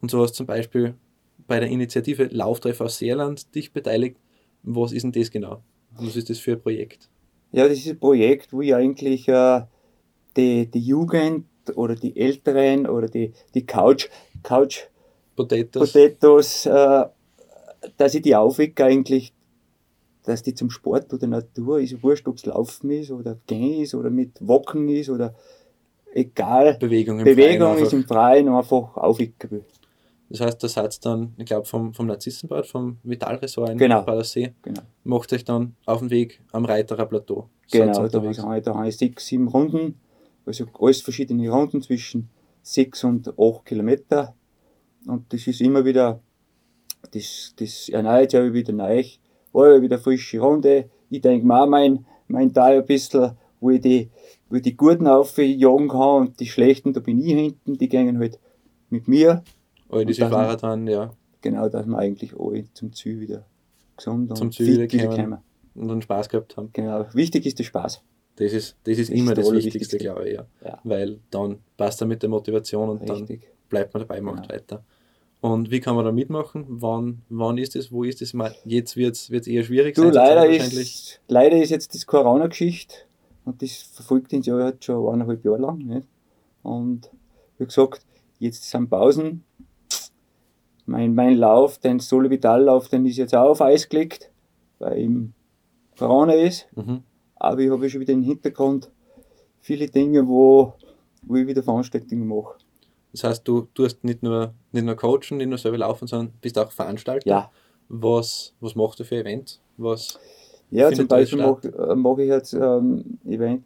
Und 0.00 0.10
so 0.10 0.20
hast 0.22 0.34
zum 0.34 0.46
Beispiel 0.46 0.94
bei 1.46 1.60
der 1.60 1.68
Initiative 1.68 2.24
Lauftreff 2.24 2.80
aus 2.80 2.98
Seerland 2.98 3.54
dich 3.54 3.72
beteiligt. 3.72 4.16
Was 4.62 4.92
ist 4.92 5.02
denn 5.02 5.12
das 5.12 5.30
genau? 5.30 5.62
Was 5.92 6.16
ist 6.16 6.28
das 6.28 6.38
für 6.38 6.52
ein 6.52 6.60
Projekt? 6.60 7.08
Ja, 7.52 7.68
das 7.68 7.78
ist 7.78 7.88
ein 7.88 7.98
Projekt, 7.98 8.52
wo 8.52 8.62
ich 8.62 8.74
eigentlich 8.74 9.28
äh, 9.28 9.62
die, 10.36 10.66
die 10.66 10.80
Jugend 10.80 11.46
oder 11.76 11.94
die 11.94 12.16
Älteren 12.16 12.86
oder 12.86 13.08
die, 13.08 13.32
die 13.54 13.66
Couch, 13.66 14.08
Couch 14.42 14.80
Potatoes, 15.36 15.92
Potatoes 15.92 16.66
äh, 16.66 17.04
dass 17.96 18.14
ich 18.14 18.22
die 18.22 18.36
aufwecke 18.36 18.84
eigentlich, 18.84 19.32
dass 20.24 20.42
die 20.42 20.54
zum 20.54 20.70
Sport 20.70 21.12
oder 21.12 21.26
Natur, 21.26 21.80
ist 21.80 22.02
wurscht, 22.02 22.28
ob 22.28 22.36
es 22.36 22.46
Laufen 22.46 22.90
ist 22.90 23.10
oder 23.10 23.38
Gehen 23.46 23.82
ist 23.82 23.94
oder 23.94 24.10
mit 24.10 24.32
Wocken 24.46 24.88
ist 24.88 25.08
oder 25.08 25.34
egal. 26.12 26.76
Bewegung 26.78 27.20
im 27.20 27.24
Bewegung 27.24 27.68
Freien 27.68 27.82
ist 27.84 27.92
im 27.92 28.04
Freien 28.04 28.48
einfach 28.48 28.96
aufwecken 28.96 29.50
will. 29.50 29.64
Das 30.28 30.40
heißt, 30.40 30.62
der 30.62 30.68
Satz 30.68 31.00
dann, 31.00 31.34
ich 31.38 31.46
glaube, 31.46 31.66
vom, 31.66 31.92
vom 31.92 32.06
Narzissenbad, 32.06 32.64
vom 32.66 32.98
Vitalresort 33.02 33.70
in 33.70 33.78
Genau. 33.78 34.02
Badersee, 34.02 34.52
Genau. 34.62 34.82
macht 35.02 35.32
euch 35.32 35.44
dann 35.44 35.74
auf 35.86 35.98
den 35.98 36.10
Weg 36.10 36.40
am 36.52 36.64
Reiterer 36.64 37.06
Plateau. 37.06 37.48
Genau, 37.72 38.06
da 38.06 38.22
habe 38.22 38.30
ich, 38.30 38.62
da 38.64 38.84
ich 38.84 38.96
sechs, 38.96 39.26
sieben 39.26 39.48
Runden, 39.48 39.98
also 40.50 40.66
alles 40.80 41.00
verschiedene 41.00 41.48
Runden 41.50 41.82
zwischen 41.82 42.28
sechs 42.62 43.04
und 43.04 43.28
acht 43.38 43.64
Kilometer. 43.64 44.34
Und 45.06 45.32
das 45.32 45.46
ist 45.46 45.60
immer 45.60 45.84
wieder, 45.84 46.20
das, 47.12 47.54
das 47.56 47.88
erneuert 47.88 48.32
sich 48.32 48.52
wieder 48.52 48.72
neu, 48.72 49.04
alle 49.54 49.80
wieder 49.80 49.98
frische 49.98 50.40
Runde. 50.40 50.90
Ich 51.08 51.20
denke 51.20 51.46
mir 51.46 51.62
auch 51.62 51.68
mein, 51.68 52.04
mein 52.28 52.52
Teil 52.52 52.80
ein 52.80 52.86
bisschen, 52.86 53.32
wo 53.60 53.70
ich 53.70 53.80
die, 53.80 54.10
wo 54.48 54.56
ich 54.56 54.62
die 54.62 54.76
Guten 54.76 55.06
aufjagen 55.06 55.88
kann 55.88 56.22
und 56.22 56.40
die 56.40 56.46
Schlechten, 56.46 56.92
da 56.92 57.00
bin 57.00 57.20
ich 57.20 57.32
hinten, 57.32 57.78
die 57.78 57.88
gehen 57.88 58.18
halt 58.18 58.38
mit 58.90 59.08
mir. 59.08 59.42
All 59.88 60.04
diese 60.04 60.28
Fahrer 60.28 60.56
dann, 60.56 60.86
ja, 60.86 61.12
Genau, 61.42 61.68
dass 61.68 61.86
wir 61.86 61.96
eigentlich 61.96 62.38
alle 62.38 62.64
zum 62.74 62.92
Ziel 62.92 63.20
wieder 63.20 63.46
gesund 63.96 64.36
Zum 64.36 64.48
und 64.48 64.54
Ziel 64.54 64.66
fit 64.66 64.92
wieder 64.92 65.12
wieder 65.14 65.22
kommen. 65.22 65.38
und 65.74 65.88
dann 65.88 66.02
Spaß 66.02 66.28
gehabt 66.28 66.56
haben. 66.56 66.70
Genau, 66.72 67.06
wichtig 67.14 67.46
ist 67.46 67.58
der 67.58 67.64
Spaß. 67.64 68.02
Das 68.40 68.52
ist, 68.52 68.76
das 68.84 68.98
ist 68.98 69.10
Das 69.10 69.16
immer 69.16 69.32
ist 69.32 69.38
das 69.46 69.52
Wichtigste, 69.52 69.98
glaube 69.98 70.28
ich, 70.28 70.34
ja. 70.34 70.46
Ja. 70.64 70.78
Weil 70.84 71.18
dann 71.30 71.58
passt 71.76 72.00
er 72.00 72.06
mit 72.06 72.22
der 72.22 72.30
Motivation 72.30 72.88
und 72.88 73.08
dann 73.08 73.18
Richtig. 73.18 73.42
bleibt 73.68 73.92
man 73.94 74.02
dabei, 74.02 74.20
macht 74.20 74.42
Genau. 74.48 74.54
weiter. 74.54 74.84
Und 75.42 75.70
wie 75.70 75.80
kann 75.80 75.94
man 75.96 76.04
da 76.04 76.12
mitmachen? 76.12 76.64
Wann, 76.68 77.22
wann 77.28 77.56
ist 77.58 77.74
es? 77.76 77.90
Wo 77.92 78.04
ist 78.04 78.20
es? 78.22 78.34
Jetzt 78.64 78.96
wird 78.96 79.16
es 79.16 79.46
eher 79.46 79.62
schwierig 79.64 79.94
Du, 79.94 80.02
sein. 80.02 80.12
leider 80.12 80.46
ist, 80.46 81.20
leider 81.28 81.56
ist 81.56 81.70
jetzt 81.70 81.94
das 81.94 82.06
Corona-Geschichte 82.06 82.94
und 83.44 83.62
das 83.62 83.72
verfolgt 83.72 84.32
uns 84.34 84.46
ja 84.46 84.68
jetzt 84.68 84.84
schon 84.84 85.06
eineinhalb 85.12 85.44
Jahre 85.44 85.58
lang. 85.58 85.78
Nicht? 85.78 86.06
Und 86.62 87.10
wie 87.58 87.64
gesagt, 87.66 88.02
jetzt 88.38 88.70
sind 88.70 88.90
Pausen. 88.90 89.44
Mein, 90.86 91.14
mein 91.14 91.36
Lauf, 91.36 91.78
den 91.78 92.00
Solo-Vital-Lauf, 92.00 92.88
den 92.88 93.06
ist 93.06 93.16
jetzt 93.16 93.34
auch 93.34 93.50
auf 93.50 93.62
Eis 93.62 93.88
gelegt, 93.88 94.30
weil 94.78 94.98
eben 94.98 95.34
Corona 95.98 96.32
ist. 96.34 96.66
Mhm. 96.74 97.02
Aber 97.40 97.60
ich 97.60 97.70
habe 97.70 97.88
schon 97.88 98.00
wieder 98.00 98.12
im 98.12 98.22
Hintergrund 98.22 98.90
viele 99.60 99.88
Dinge, 99.88 100.28
wo, 100.28 100.74
wo 101.22 101.36
ich 101.36 101.46
wieder 101.46 101.62
Veranstaltungen 101.62 102.28
mache. 102.28 102.54
Das 103.12 103.24
heißt, 103.24 103.48
du 103.48 103.62
tust 103.74 104.04
nicht 104.04 104.22
nur, 104.22 104.54
nicht 104.72 104.84
nur 104.84 104.94
coachen, 104.94 105.38
nicht 105.38 105.48
nur 105.48 105.58
selber 105.58 105.78
laufen, 105.78 106.06
sondern 106.06 106.32
bist 106.40 106.58
auch 106.58 106.70
Veranstalter. 106.70 107.28
Ja, 107.28 107.50
Was, 107.88 108.54
was 108.60 108.76
machst 108.76 109.00
du 109.00 109.04
für 109.04 109.16
Event? 109.16 109.58
Was, 109.78 110.20
Ja, 110.70 110.92
zum 110.92 111.08
Beispiel 111.08 111.38
mache 111.38 111.96
mach 111.96 112.18
ich 112.18 112.28
jetzt 112.28 112.52
ähm, 112.52 113.18
Event 113.26 113.64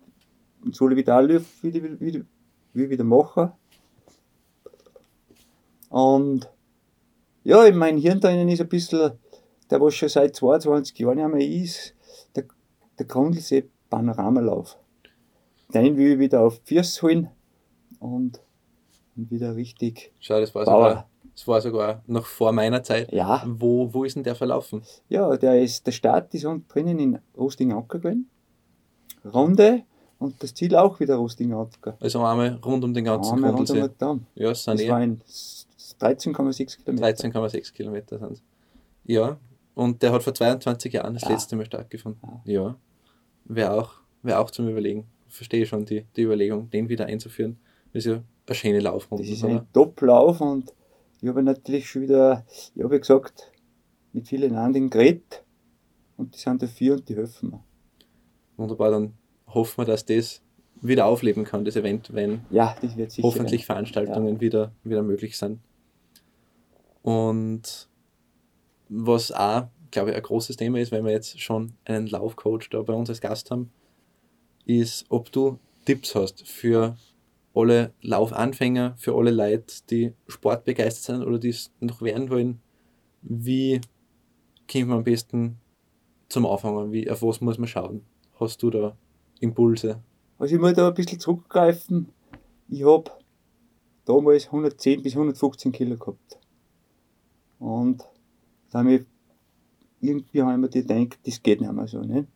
Solo 0.71 0.97
Vital 0.97 1.29
wieder, 1.29 2.01
wieder, 2.01 2.25
wieder, 2.73 3.05
machen. 3.05 3.53
Und 5.91 6.49
ja, 7.43 7.65
in 7.65 7.77
meinem 7.77 7.99
Hirn 7.99 8.21
drinnen 8.21 8.49
ist 8.49 8.63
ein 8.63 8.69
bisschen, 8.69 9.13
der 9.69 9.81
was 9.81 9.95
schon 9.95 10.09
seit 10.09 10.35
22 10.35 10.99
Jahren 10.99 11.19
nicht 11.19 11.29
mehr 11.29 11.63
ist, 11.63 11.95
der, 12.99 13.07
Grundlsee 13.07 13.69
Panoramalauf. 13.91 14.79
Den 15.73 15.97
will 15.97 16.13
ich 16.13 16.19
wieder 16.19 16.43
auf 16.43 16.61
Füße 16.65 17.03
holen 17.03 17.29
und, 18.01 18.41
und 19.17 19.31
wieder 19.31 19.57
richtig 19.57 20.13
schau, 20.21 20.41
das 20.41 20.55
war, 20.55 20.65
Bauer. 20.65 20.89
sogar, 20.89 21.09
das 21.35 21.49
war 21.49 21.61
sogar 21.61 22.03
noch 22.07 22.27
vor 22.27 22.53
meiner 22.53 22.83
Zeit. 22.83 23.13
Ja, 23.13 23.43
Wo, 23.47 23.93
wo 23.93 24.05
ist 24.05 24.17
denn 24.17 24.23
der 24.25 24.35
verlaufen? 24.35 24.83
Ja, 25.09 25.37
der, 25.37 25.61
ist, 25.63 25.87
der 25.87 25.93
Start 25.93 26.33
ist 26.35 26.45
unten 26.45 26.69
drinnen 26.69 26.99
in 26.99 27.19
Rusting-Anker 27.37 27.99
gewesen. 27.99 28.29
Runde 29.25 29.83
und 30.19 30.43
das 30.43 30.55
Ziel 30.55 30.77
auch 30.77 31.01
wieder 31.01 31.17
Rusting-Anker. 31.17 31.97
Also 32.01 32.23
einmal 32.23 32.61
rund 32.65 32.85
um 32.85 32.93
den 32.95 33.05
ganzen 33.05 33.35
Einmal 33.35 33.51
rund 33.51 33.61
um 33.71 33.77
Grundlsee. 33.77 33.89
den 33.89 33.99
Damm. 33.99 34.27
Ja, 34.35 34.51
es 34.51 34.65
sind 34.65 34.79
Das 34.81 34.87
eh 34.87 34.91
waren 34.91 35.21
13,6 36.01 36.85
Kilometer. 36.85 37.07
13,6 37.07 37.73
Kilometer. 37.73 38.19
Sind. 38.19 38.43
Ja, 39.05 39.39
und 39.75 40.03
der 40.03 40.13
hat 40.13 40.23
vor 40.23 40.35
22 40.35 40.93
Jahren 40.93 41.15
das 41.15 41.23
Ja. 41.25 41.31
letzte 41.31 41.57
Mal 41.57 41.67
stattgefunden. 41.67 42.21
Ja, 42.45 42.77
wäre 43.45 43.73
auch, 43.73 43.95
wär 44.23 44.41
auch 44.41 44.51
zum 44.51 44.69
Überlegen. 44.69 45.07
Verstehe 45.29 45.67
schon 45.67 45.85
die, 45.85 46.05
die 46.17 46.23
Überlegung, 46.23 46.71
den 46.71 46.89
wieder 46.89 47.07
einzuführen. 47.07 47.59
Das 47.93 48.05
ist 48.07 48.13
ja 48.13 48.23
eine 48.47 48.55
schöne 48.55 48.81
Laufrunde. 48.81 49.25
Das 49.25 49.33
ist 49.33 49.45
ein 49.45 49.67
Top-Lauf 49.73 50.41
und 50.41 50.73
ich 51.21 51.29
habe 51.29 51.43
natürlich 51.43 51.89
schon 51.89 52.03
wieder, 52.03 52.45
ich 52.75 52.83
habe 52.83 52.95
ja 52.95 53.01
gesagt, 53.01 53.51
mit 54.13 54.29
vielen 54.29 54.55
anderen 54.55 54.91
geredet 54.91 55.43
und 56.17 56.35
die 56.35 56.39
sind 56.39 56.63
dafür 56.63 56.95
und 56.95 57.09
die 57.09 57.17
helfen 57.17 57.51
mir. 57.51 57.65
Wunderbar, 58.57 58.91
dann 58.93 59.15
hoffen 59.49 59.79
wir, 59.79 59.85
dass 59.87 60.05
das 60.05 60.41
wieder 60.81 61.07
aufleben 61.07 61.45
kann, 61.45 61.65
das 61.65 61.77
Event, 61.77 62.13
wenn 62.13 62.43
Ja, 62.51 62.77
das 62.81 63.19
hoffentlich 63.23 63.67
Veranstaltungen 63.67 64.41
wieder, 64.41 64.73
wieder 64.85 65.03
möglich 65.03 65.37
sind. 65.39 65.61
Und 67.03 67.89
was 68.89 69.33
auch, 69.33 69.69
glaube 69.91 70.11
ich, 70.11 70.17
ein 70.17 70.23
großes 70.23 70.57
Thema 70.57 70.79
ist, 70.79 70.93
wenn 70.93 71.05
wir 71.05 71.13
jetzt 71.13 71.41
schon 71.41 71.75
einen 71.85 72.07
Laufcoach 72.07 72.69
da 72.71 72.83
bei 72.83 72.93
uns 72.93 73.09
als 73.09 73.21
Gast 73.21 73.51
haben, 73.51 73.71
ist, 74.67 75.07
ob 75.09 75.31
du 75.33 75.59
Tipps 75.85 76.15
hast 76.15 76.47
für 76.49 76.97
alle 77.55 77.93
Laufanfänger, 78.03 78.95
für 78.97 79.15
alle 79.15 79.31
Leute, 79.31 79.75
die 79.91 80.13
sportbegeistert 80.27 81.17
sind 81.17 81.27
oder 81.27 81.39
die 81.39 81.51
es 81.51 81.71
noch 81.81 82.03
werden 82.03 82.31
wollen. 82.31 82.61
Wie 83.23 83.81
kommt 84.71 84.89
man 84.89 84.99
am 84.99 85.05
besten 85.05 85.59
zum 86.29 86.47
Anfangen? 86.47 86.93
Wie, 86.93 87.09
auf 87.09 87.23
was 87.23 87.41
muss 87.41 87.59
man 87.59 87.69
schauen? 87.69 88.05
Hast 88.41 88.63
du 88.63 88.71
da 88.71 88.97
Impulse? 89.41 90.03
Also 90.39 90.57
ich 90.57 90.61
muss 90.61 90.75
da 90.75 90.89
ein 90.89 90.95
bisschen 90.95 91.21
zurückgreifen. 91.21 92.09
Ich 92.69 92.85
habe 92.85 93.11
damals 94.05 94.47
110 94.47 95.03
bis 95.03 95.13
115 95.15 95.73
Kilo 95.73 95.97
gehabt. 95.97 96.39
Und 97.59 98.03
da 98.75 98.81
habe 98.81 98.93
ich 98.95 99.03
irgendwie 100.01 100.43
habe 100.43 100.53
ich 100.53 100.59
mir 100.59 100.69
gedacht, 100.69 101.19
das 101.25 101.41
geht 101.43 101.61
nicht 101.61 101.73
mehr 101.73 101.87
so. 101.87 102.01
Ne? 102.01 102.27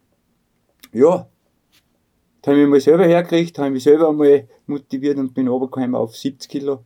Ja, 0.93 1.29
da 2.43 2.51
habe 2.53 2.61
ich 2.61 2.65
mich 2.67 2.71
mal 2.71 2.81
selber 2.81 3.05
hergekriegt, 3.07 3.59
habe 3.59 3.71
mich 3.71 3.83
selber 3.83 4.09
einmal 4.09 4.47
motiviert 4.67 5.19
und 5.19 5.35
bin 5.35 5.49
runtergekommen 5.49 5.97
auf 5.97 6.17
70 6.17 6.49
Kilo. 6.49 6.85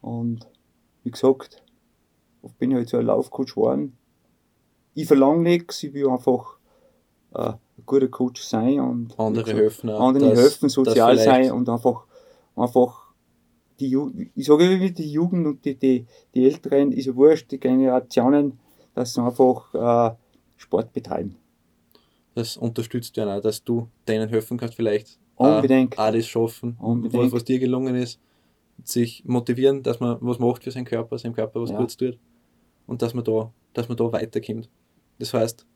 Und 0.00 0.48
wie 1.04 1.10
gesagt, 1.10 1.62
oft 2.40 2.58
bin 2.58 2.70
ich 2.70 2.76
halt 2.78 2.88
so 2.88 2.96
ein 2.96 3.04
Laufcoach 3.06 3.54
geworden. 3.54 3.96
Ich 4.94 5.06
verlange 5.06 5.42
nichts, 5.42 5.82
ich 5.82 5.92
will 5.92 6.08
einfach 6.08 6.56
äh, 7.34 7.50
ein 7.50 7.58
guter 7.84 8.08
Coach 8.08 8.42
sein 8.42 8.80
und 8.80 9.18
Andere 9.20 9.44
gesagt, 9.44 9.60
helfen 9.60 9.90
anderen 9.90 10.30
dass- 10.30 10.38
helfen, 10.40 10.68
sozial 10.70 11.18
sein 11.18 11.52
und 11.52 11.68
einfach, 11.68 12.06
einfach 12.56 13.10
die 13.78 13.88
Ju 13.90 14.10
ich 14.34 14.46
sage 14.46 14.64
immer, 14.74 14.90
die 14.90 15.12
Jugend 15.12 15.46
und 15.46 15.64
die, 15.64 15.74
die, 15.74 16.06
die 16.34 16.44
Älteren, 16.46 16.92
ist 16.92 17.06
ja 17.06 17.14
wurscht, 17.14 17.50
die 17.50 17.60
Generationen, 17.60 18.58
dass 18.94 19.14
sie 19.14 19.22
einfach 19.22 19.74
äh, 19.74 20.14
Sport 20.56 20.92
betreiben. 20.92 21.36
Das 22.34 22.56
unterstützt 22.56 23.16
ja 23.16 23.36
auch, 23.36 23.40
dass 23.40 23.64
du 23.64 23.88
denen 24.06 24.28
helfen 24.28 24.56
kannst, 24.56 24.74
vielleicht 24.74 25.18
Unbedingt. 25.36 25.98
auch, 25.98 26.08
auch 26.08 26.12
das 26.12 26.26
schaffen, 26.26 26.76
Unbedingt. 26.80 27.32
Was, 27.32 27.44
dir 27.44 27.58
gelungen 27.58 27.94
ist, 27.96 28.20
sich 28.84 29.24
motivieren, 29.26 29.82
dass 29.82 30.00
man 30.00 30.18
was 30.20 30.38
macht 30.38 30.64
für 30.64 30.70
seinen 30.70 30.84
Körper, 30.84 31.18
seinem 31.18 31.34
Körper 31.34 31.60
was 31.60 31.70
Ja. 31.70 31.78
Gutes 31.78 31.96
tut 31.96 32.18
und 32.86 33.02
dass 33.02 33.14
man 33.14 33.24
da, 33.24 33.52
dass 33.72 33.88
man 33.88 33.96
da 33.96 34.12
weiterkommt. 34.12 34.68
Das 35.18 35.34
heißt, 35.34 35.66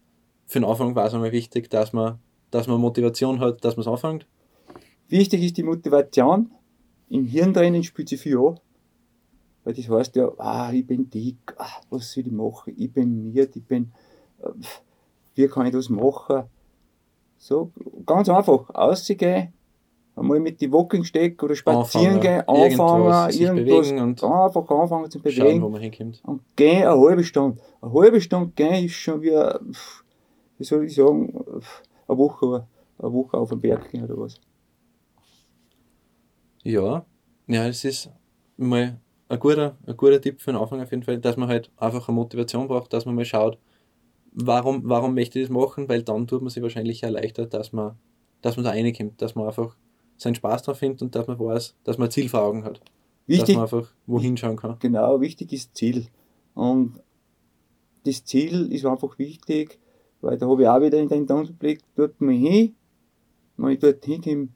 für 0.46 0.60
den 0.60 0.68
Anfang 0.68 0.94
war 0.94 1.06
es 1.06 1.14
einmal 1.14 1.32
wichtig, 1.32 1.70
dass 1.70 1.92
man, 1.92 2.18
dass 2.50 2.66
man 2.66 2.80
Motivation 2.80 3.40
hat, 3.40 3.64
dass 3.64 3.76
man 3.76 3.82
es 3.82 3.88
anfängt. 3.88 4.26
Wichtig 5.08 5.42
ist 5.42 5.56
die 5.56 5.62
Motivation. 5.62 6.50
Im 7.10 7.26
Hirn 7.26 7.52
drinnen 7.52 7.82
spielt 7.82 8.08
sie 8.08 8.16
viel 8.16 8.38
an. 8.38 8.58
Weil 9.64 9.74
das 9.74 9.88
heißt 9.88 10.16
ja, 10.16 10.30
ah, 10.38 10.70
ich 10.72 10.86
bin 10.86 11.08
dick, 11.08 11.54
ah, 11.56 11.80
was 11.90 12.12
soll 12.12 12.26
ich 12.26 12.32
machen? 12.32 12.74
Ich 12.76 12.92
bin 12.92 13.32
miert, 13.32 13.56
ich 13.56 13.64
bin, 13.64 13.92
äh, 14.42 14.50
wie 15.34 15.48
kann 15.48 15.66
ich 15.66 15.72
das 15.72 15.88
machen? 15.88 16.44
So, 17.38 17.70
ganz 18.06 18.28
einfach, 18.28 18.70
rausgehen, 18.74 19.52
einmal 20.16 20.40
mit 20.40 20.60
die 20.60 20.70
Walking-Steck 20.70 21.42
oder 21.42 21.54
spazieren 21.54 22.20
gehen, 22.20 22.42
irgendwas, 22.46 22.80
anfangen, 22.80 23.40
irgendwas, 23.40 23.88
bewegen 23.88 24.00
und 24.00 24.24
einfach 24.24 24.70
anfangen 24.70 25.10
zu 25.10 25.18
Schauen, 25.18 25.34
bewegen. 25.34 25.62
wo 25.62 25.68
man 25.68 25.80
hinkommt. 25.80 26.22
Und 26.24 26.42
gehen 26.56 26.86
eine 26.86 27.00
halbe 27.00 27.24
Stunde. 27.24 27.58
Eine 27.80 27.92
halbe 27.92 28.20
Stunde 28.20 28.52
gehen 28.54 28.84
ist 28.84 28.94
schon 28.94 29.22
wie, 29.22 29.32
wie 30.58 30.64
soll 30.64 30.84
ich 30.84 30.94
sagen, 30.94 31.34
eine 32.06 32.18
Woche, 32.18 32.66
eine 32.98 33.12
Woche 33.12 33.36
auf 33.36 33.48
den 33.48 33.60
Berg 33.60 33.90
gehen 33.90 34.04
oder 34.04 34.18
was. 34.18 34.40
Ja, 36.62 37.04
ja, 37.46 37.66
es 37.66 37.84
ist 37.84 38.10
mal 38.56 38.98
ein 39.28 39.38
guter, 39.38 39.76
ein 39.86 39.96
guter 39.96 40.20
Tipp 40.20 40.40
für 40.40 40.52
den 40.52 40.60
Anfang 40.60 40.80
auf 40.80 40.90
jeden 40.90 41.02
Fall, 41.02 41.18
dass 41.18 41.36
man 41.36 41.48
halt 41.48 41.70
einfach 41.76 42.08
eine 42.08 42.14
Motivation 42.14 42.68
braucht, 42.68 42.92
dass 42.92 43.06
man 43.06 43.14
mal 43.14 43.24
schaut, 43.24 43.58
warum, 44.32 44.82
warum 44.84 45.14
möchte 45.14 45.38
ich 45.38 45.46
das 45.46 45.54
machen? 45.54 45.88
Weil 45.88 46.02
dann 46.02 46.26
tut 46.26 46.42
man 46.42 46.50
sich 46.50 46.62
wahrscheinlich 46.62 47.02
erleichtert, 47.02 47.54
dass 47.54 47.72
man, 47.72 47.96
dass 48.42 48.56
man 48.56 48.64
da 48.64 48.70
reinkommt, 48.70 49.20
dass 49.22 49.34
man 49.34 49.46
einfach 49.46 49.76
seinen 50.16 50.34
Spaß 50.34 50.62
drauf 50.62 50.78
findet 50.78 51.02
und 51.02 51.14
dass 51.14 51.26
man 51.26 51.38
weiß, 51.38 51.76
dass 51.84 51.98
man 51.98 52.08
ein 52.08 52.10
Ziel 52.10 52.28
vor 52.28 52.42
Augen 52.42 52.64
hat. 52.64 52.80
Wichtig, 53.26 53.46
dass 53.46 53.54
man 53.54 53.62
einfach 53.64 53.94
wohin 54.06 54.36
schauen 54.36 54.56
kann. 54.56 54.76
Genau, 54.80 55.20
wichtig 55.20 55.52
ist 55.52 55.74
Ziel. 55.74 56.06
Und 56.54 57.00
das 58.04 58.24
Ziel 58.24 58.70
ist 58.72 58.84
einfach 58.84 59.18
wichtig, 59.18 59.78
weil 60.20 60.36
da 60.38 60.46
habe 60.46 60.62
ich 60.62 60.68
auch 60.68 60.80
wieder 60.80 60.98
in 60.98 61.08
den 61.08 61.26
Tunnelblick, 61.26 61.80
dort 61.96 62.20
mal 62.20 62.34
hin, 62.34 62.74
wenn 63.56 63.70
ich 63.70 63.78
dort 63.78 64.04
hinkomme, 64.04 64.48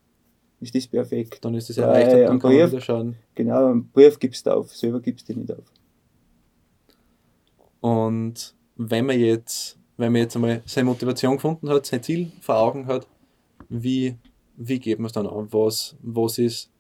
ist 0.61 0.75
das 0.75 0.87
perfekt. 0.87 1.45
Dann 1.45 1.55
ist 1.55 1.69
das 1.69 1.79
erleichtert, 1.79 2.29
dann 2.29 2.39
kann 2.39 2.51
Brief, 2.51 2.73
man 2.73 2.81
schauen. 2.81 3.17
Genau, 3.35 3.67
einen 3.67 3.89
Brief 3.89 4.19
gibst 4.19 4.47
du 4.47 4.55
auf, 4.55 4.75
selber 4.75 5.01
gibst 5.01 5.29
du 5.29 5.35
nicht 5.35 5.53
auf. 5.53 5.65
Und 7.81 8.55
wenn 8.77 9.07
man 9.07 9.19
jetzt, 9.19 9.79
wenn 9.97 10.13
man 10.13 10.23
jetzt 10.23 10.37
einmal 10.37 10.63
seine 10.67 10.87
Motivation 10.87 11.35
gefunden 11.37 11.69
hat, 11.69 11.87
sein 11.87 12.03
Ziel 12.03 12.33
vor 12.41 12.57
Augen 12.59 12.87
hat, 12.87 13.07
wie, 13.69 14.17
wie 14.57 14.79
geht 14.79 14.99
man 14.99 15.07
es 15.07 15.13
dann 15.13 15.27
an? 15.27 15.49
Was, 15.51 15.97
was 16.03 16.39
ist 16.39 16.71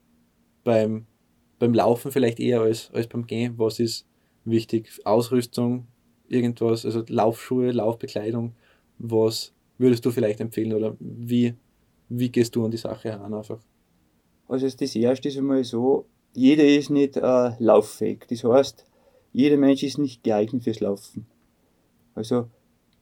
beim, 0.65 1.07
beim 1.59 1.75
Laufen 1.75 2.11
vielleicht 2.11 2.41
eher 2.41 2.63
als, 2.63 2.91
als 2.93 3.07
beim 3.07 3.27
Gehen? 3.27 3.55
Was 3.59 3.79
ist 3.79 4.07
wichtig? 4.45 4.91
Ausrüstung, 5.05 5.87
irgendwas, 6.29 6.85
also 6.85 7.05
Laufschuhe, 7.09 7.71
Laufbekleidung, 7.71 8.55
was 8.99 9.53
würdest 9.79 10.05
du 10.05 10.11
vielleicht 10.11 10.41
empfehlen 10.41 10.73
oder 10.73 10.97
wie, 10.99 11.55
wie 12.09 12.31
gehst 12.31 12.57
du 12.57 12.65
an 12.65 12.71
die 12.71 12.77
Sache 12.77 13.11
heran 13.11 13.35
einfach? 13.35 13.61
Also 14.49 14.69
das 14.69 14.97
erste 14.97 15.29
ist 15.29 15.37
einmal 15.37 15.63
so, 15.65 16.07
jeder 16.33 16.65
ist 16.65 16.91
nicht 16.91 17.17
äh, 17.17 17.51
lauffähig. 17.59 18.27
Das 18.29 18.45
heißt, 18.45 18.85
jeder 19.33 19.57
Mensch 19.57 19.83
ist 19.83 19.99
nicht 19.99 20.25
geeignet 20.25 20.65
fürs 20.65 20.81
Laufen. 20.81 21.27
Also, 22.15 22.49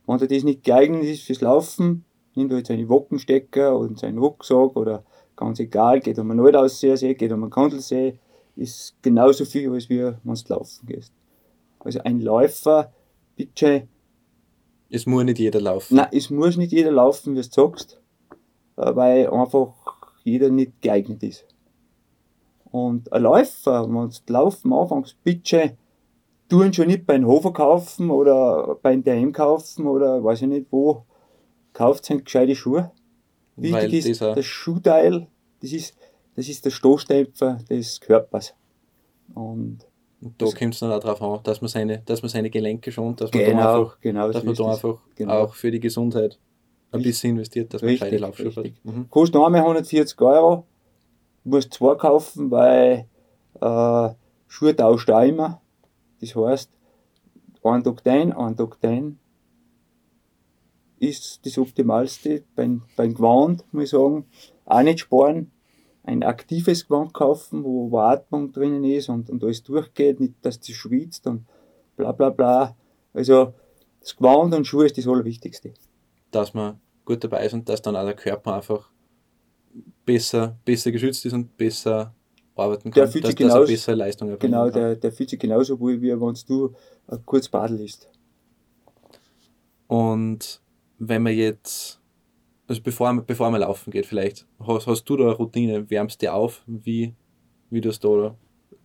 wenn 0.07 0.21
er 0.21 0.27
das 0.27 0.45
nicht 0.45 0.65
geeignet 0.65 1.05
ist 1.05 1.23
fürs 1.23 1.41
Laufen, 1.41 2.05
nimmt 2.35 2.51
er 2.53 2.57
halt 2.57 2.67
seine 2.67 2.89
Wockenstecker 2.89 3.77
und 3.77 3.99
seinen 3.99 4.19
Rucksack 4.19 4.77
oder 4.77 5.05
ganz 5.37 5.61
egal, 5.61 6.01
geht 6.01 6.19
um 6.19 6.31
einen 6.31 6.41
Altaussee, 6.41 7.15
geht 7.15 7.33
um 7.33 7.43
einen 7.43 7.51
Kandelsee, 7.51 8.19
ist 8.57 8.97
genauso 9.03 9.45
viel, 9.45 9.71
als 9.73 9.89
wie 9.89 10.03
wenn 10.03 10.17
du 10.25 10.55
laufen 10.55 10.87
gehst. 10.87 11.13
Also 11.79 12.01
ein 12.01 12.21
Läufer, 12.21 12.93
bitte. 13.37 13.89
Es 14.89 15.07
muss 15.07 15.25
nicht 15.25 15.39
jeder 15.39 15.61
laufen. 15.61 15.97
Nein, 15.97 16.09
es 16.13 16.31
muss 16.31 16.57
nicht 16.57 16.73
jeder 16.73 16.93
laufen, 16.93 17.35
wie 17.35 17.41
du 17.41 17.43
sagst, 17.43 18.01
weil 18.77 19.29
einfach 19.31 19.75
jeder 20.25 20.51
nicht 20.51 20.81
geeignet 20.83 21.23
ist. 21.23 21.47
Und 22.71 23.13
ein 23.13 23.23
Läufer, 23.23 23.89
wenn 23.89 24.11
du 24.11 24.33
laufen 24.33 24.73
anfängst, 24.73 25.23
bitte 25.25 25.77
tun 26.49 26.73
schon 26.73 26.89
nicht 26.89 27.07
beim 27.07 27.27
Hofer 27.27 27.53
kaufen 27.53 28.11
oder 28.11 28.77
beim 28.83 29.03
DM 29.03 29.33
kaufen 29.33 29.87
oder 29.87 30.23
weiß 30.23 30.43
ich 30.43 30.49
nicht 30.49 30.67
wo. 30.71 31.05
Kauft 31.73 32.05
sind 32.05 32.25
gescheite 32.25 32.55
Schuhe. 32.55 32.91
Wichtig 33.57 34.07
ist 34.07 34.21
das 34.21 34.45
Schuhteil, 34.45 35.29
das 35.63 35.73
ist, 35.73 35.97
das 36.35 36.49
ist 36.49 36.65
der 36.65 36.71
Stoßdämpfer 36.71 37.59
des 37.71 38.01
Körpers. 38.01 38.55
Und, 39.35 39.79
und 40.21 40.41
da 40.41 40.47
kommt 40.47 40.75
es 40.75 40.81
dann 40.81 40.93
auch 40.93 41.01
darauf 41.01 41.23
an, 41.23 41.41
dass 41.43 41.63
man 41.63 41.69
seine, 41.69 42.03
dass 42.05 42.23
man 42.23 42.29
seine 42.29 42.51
Gelenke 42.51 42.93
schont, 42.93 43.21
dass 43.21 43.33
man 43.33 43.45
genau, 43.45 43.63
da 43.63 43.79
einfach, 43.79 44.01
genau 44.01 44.33
dass 44.33 44.45
man 44.45 44.55
da 44.55 44.71
einfach 44.71 44.99
genau. 45.15 45.33
auch 45.33 45.55
für 45.55 45.71
die 45.71 45.81
Gesundheit 45.81 46.39
ein 46.97 47.03
bisschen 47.03 47.31
investiert, 47.31 47.73
dass 47.73 47.83
man 47.83 47.91
richtig, 47.91 48.11
gescheite 48.11 48.23
Laufschuhe 48.23 48.55
hat. 48.55 48.73
Mhm. 48.85 49.11
Kostet 49.11 49.37
einmal 49.41 49.61
140 49.61 50.21
Euro, 50.21 50.67
musst 51.45 51.75
zwei 51.75 51.95
kaufen, 51.95 52.51
weil 52.51 53.07
äh, 53.61 54.09
Schuhe 54.49 54.77
tauscht 54.77 55.11
auch 55.11 55.23
immer. 55.23 55.61
Das 56.21 56.35
heißt, 56.35 56.71
ein 57.63 57.85
Tag 57.85 58.05
dein, 58.05 58.33
ein 58.33 58.57
Tag 58.57 58.79
dein 58.81 59.19
ist 60.99 61.45
das 61.45 61.59
Optimalste. 61.59 62.45
Beim, 62.55 62.83
beim 62.97 63.15
Gewand, 63.15 63.65
muss 63.73 63.85
ich 63.85 63.91
sagen, 63.91 64.27
auch 64.65 64.83
nicht 64.83 65.01
sparen. 65.01 65.51
Ein 66.05 66.23
aktives 66.23 66.87
Gewand 66.87 67.13
kaufen, 67.13 67.65
wo, 67.65 67.91
wo 67.91 67.99
Atmung 67.99 68.53
drinnen 68.53 68.85
ist 68.85 69.09
und, 69.09 69.29
und 69.29 69.43
alles 69.43 69.63
durchgeht, 69.65 70.21
nicht, 70.21 70.35
dass 70.43 70.61
du 70.61 70.73
schwitzt 70.73 71.27
und 71.27 71.45
bla 71.97 72.13
bla 72.13 72.31
bla. 72.31 72.77
Also, 73.13 73.55
das 74.01 74.17
Gewand 74.17 74.55
und 74.55 74.67
Schuhe 74.67 74.87
ist 74.87 74.97
das 74.97 75.09
Allerwichtigste. 75.09 75.75
Dass 76.31 76.55
man 76.55 76.79
gut 77.07 77.25
dabei 77.25 77.47
ist 77.47 77.55
und 77.55 77.67
dass 77.69 77.81
dann 77.81 77.97
auch 77.97 78.05
der 78.05 78.15
Körper 78.15 78.57
einfach 78.57 78.91
besser, 80.05 80.59
besser 80.65 80.93
geschützt 80.93 81.25
ist 81.25 81.33
und 81.33 81.57
besser 81.57 82.15
arbeiten 82.55 82.91
kann, 82.91 83.03
der 83.03 83.09
fühlt 83.09 83.25
dass, 83.25 83.31
sich 83.31 83.37
genauso, 83.37 83.67
bessere 83.67 83.97
Leistung 83.97 84.29
erbringen 84.29 84.53
Genau, 84.53 84.71
der, 84.71 84.97
der 84.97 85.13
fühlt 85.13 85.31
sich 85.31 85.39
genauso 85.39 85.79
wohl, 85.81 86.01
wie 86.01 86.11
wenn 86.11 86.35
du 86.47 86.75
kurz 87.25 87.49
Badel 87.49 87.81
ist. 87.81 88.09
Und 89.87 90.61
wenn 90.99 91.23
man 91.23 91.35
jetzt, 91.35 92.01
also 92.67 92.83
bevor 92.83 93.13
man, 93.13 93.25
bevor 93.25 93.51
man 93.51 93.61
laufen 93.61 93.91
geht, 93.91 94.07
vielleicht, 94.07 94.47
hast, 94.59 94.87
hast 94.87 95.05
du 95.05 95.17
da 95.17 95.25
eine 95.25 95.35
Routine, 95.35 95.89
wärmst 95.89 96.23
du 96.23 96.33
auf, 96.33 96.63
wie, 96.67 97.15
wie 97.71 97.81
du 97.81 97.91
es 97.91 98.01
da, 98.01 98.09
oder 98.09 98.37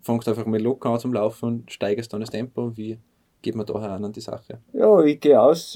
fängst 0.02 0.28
einfach 0.28 0.46
mal 0.46 0.62
locker 0.62 0.90
an 0.90 1.00
zum 1.00 1.14
Laufen 1.14 1.46
und 1.46 1.72
steigerst 1.72 2.12
dann 2.14 2.22
das 2.22 2.30
Tempo, 2.30 2.76
wie 2.76 3.00
geht 3.42 3.56
man 3.56 3.66
da 3.66 3.80
heran 3.82 4.06
an 4.06 4.12
die 4.12 4.22
Sache? 4.22 4.60
Ja, 4.74 5.02
ich 5.02 5.20
gehe 5.20 5.40
aus, 5.42 5.76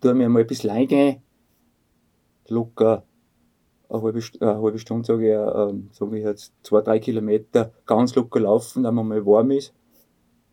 tue 0.00 0.14
mir 0.14 0.28
mal 0.28 0.40
ein 0.40 0.46
bisschen 0.46 0.70
eingehen, 0.70 1.22
locker 2.48 3.04
eine 3.92 4.02
halbe, 4.02 4.20
eine 4.40 4.62
halbe 4.62 4.78
Stunde, 4.78 5.06
sage 5.06 5.26
ich, 5.26 5.32
äh, 5.32 5.88
sage 5.92 6.18
ich 6.18 6.24
jetzt, 6.24 6.52
zwei, 6.62 6.80
drei 6.80 6.98
Kilometer 6.98 7.72
ganz 7.84 8.14
locker 8.14 8.40
laufen, 8.40 8.84
wenn 8.84 8.94
man 8.94 9.08
mal 9.08 9.24
warm 9.26 9.50
ist. 9.50 9.74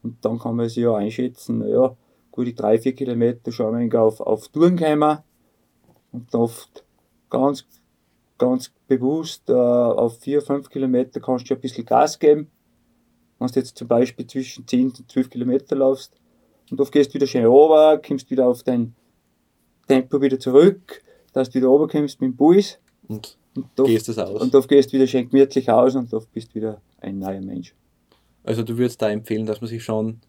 Und 0.04 0.24
dann 0.24 0.40
kann 0.40 0.56
man 0.56 0.68
sich 0.68 0.84
ja 0.84 0.96
einschätzen, 0.96 1.60
naja, 1.60 1.96
gute 2.32 2.54
drei, 2.54 2.80
vier 2.80 2.94
Kilometer 2.94 3.52
schauen 3.52 3.92
wir 3.92 4.02
auf, 4.02 4.20
auf 4.22 4.48
Touren 4.50 4.78
kommen. 4.78 5.20
Und 6.12 6.34
oft 6.36 6.84
ganz, 7.30 7.66
ganz 8.38 8.72
bewusst 8.88 9.50
äh, 9.50 9.54
auf 9.54 10.20
vier, 10.20 10.42
fünf 10.42 10.70
Kilometer 10.70 11.20
kannst 11.20 11.50
du 11.50 11.54
ein 11.54 11.62
bisschen 11.62 11.86
Gas 11.86 12.20
geben. 12.20 12.50
Wenn 13.38 13.48
du 13.48 13.60
jetzt 13.60 13.78
zum 13.78 13.88
Beispiel 13.88 14.28
zwischen 14.28 14.68
10 14.68 14.88
und 14.98 15.12
12 15.12 15.30
Kilometer 15.30 15.76
laufst 15.76 16.14
und 16.72 16.82
oft 16.82 16.92
gehst 16.92 17.12
du 17.12 17.14
wieder 17.16 17.28
schön 17.28 17.46
runter, 17.46 18.02
kommst 18.06 18.30
wieder 18.30 18.48
auf 18.48 18.64
dein 18.64 18.96
Tempo 19.90 20.22
wieder 20.22 20.40
zurück, 20.40 21.02
dass 21.34 21.50
du 21.50 21.56
wieder 21.56 21.68
runterkommst 21.68 22.22
mit 22.22 22.32
dem 22.32 22.36
Bus 22.36 22.80
und, 23.08 23.38
und 23.56 23.66
da, 23.76 23.84
gehst 23.84 24.08
es 24.08 24.20
aus. 24.20 24.40
Und 24.40 24.54
da 24.54 24.60
gehst 24.60 24.90
du 24.90 24.94
wieder 24.94 25.08
schön 25.08 25.28
gemütlich 25.28 25.70
aus 25.70 25.96
und 25.96 26.14
da 26.14 26.20
bist 26.32 26.52
du 26.52 26.56
wieder 26.56 26.82
ein 27.02 27.18
neuer 27.18 27.42
Mensch. 27.42 27.74
Also 28.44 28.64
du 28.64 28.78
würdest 28.78 29.02
da 29.02 29.10
empfehlen, 29.10 29.46
dass 29.46 29.62
man 29.62 29.68
sich 29.68 29.84
schon 29.84 30.22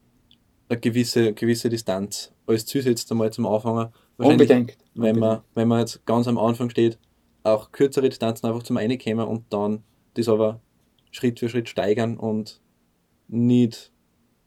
eine 0.69 0.81
gewisse, 0.81 1.35
gewisse 1.35 1.69
Distanz 1.69 2.33
als 2.47 2.65
Ziel 2.65 2.83
setzt, 2.83 3.11
einmal 3.13 3.33
zum 3.33 3.47
Anfangen. 3.47 3.91
Unbedingt. 4.17 4.79
Wenn, 4.95 5.17
Unbedingt. 5.17 5.21
Man, 5.21 5.41
wenn 5.55 5.69
man 5.69 5.81
jetzt 5.81 6.05
ganz 6.07 6.27
am 6.27 6.39
Anfang 6.39 6.71
steht, 6.71 6.99
auch 7.43 7.71
kürzere 7.71 8.09
Distanzen 8.09 8.47
einfach 8.47 8.63
zum 8.63 8.79
Reinkommen 8.79 9.27
und 9.27 9.45
dann 9.51 9.83
das 10.15 10.29
aber 10.29 10.61
Schritt 11.11 11.39
für 11.39 11.49
Schritt 11.49 11.69
steigern 11.69 12.17
und 12.17 12.61
nicht, 13.29 13.93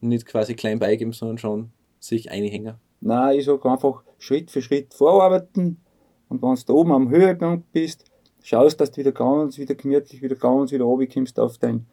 nicht 0.01 0.25
quasi 0.25 0.55
klein 0.55 0.79
beigeben, 0.79 1.13
sondern 1.13 1.37
schon 1.37 1.71
sich 1.99 2.31
einhängen. 2.31 2.75
Nein, 2.99 3.39
ich 3.39 3.45
sage 3.45 3.69
einfach 3.69 4.03
Schritt 4.23 4.51
für 4.51 4.61
Schritt 4.61 4.93
vorarbeiten 4.93 5.81
und 6.29 6.41
wenn 6.41 6.55
du 6.55 6.61
da 6.65 6.73
oben 6.73 6.91
am 6.91 7.09
Höhepunkt 7.09 7.71
bist, 7.71 8.05
schaust, 8.41 8.79
dass 8.79 8.91
du 8.91 9.01
wieder 9.01 9.11
ganz, 9.11 9.57
wieder 9.57 9.75
gemütlich, 9.75 10.21
wieder 10.21 10.35
ganz 10.35 10.71
wieder 10.71 10.85
runterkommst 10.85 11.39
auf 11.39 11.57
dein 11.57 11.85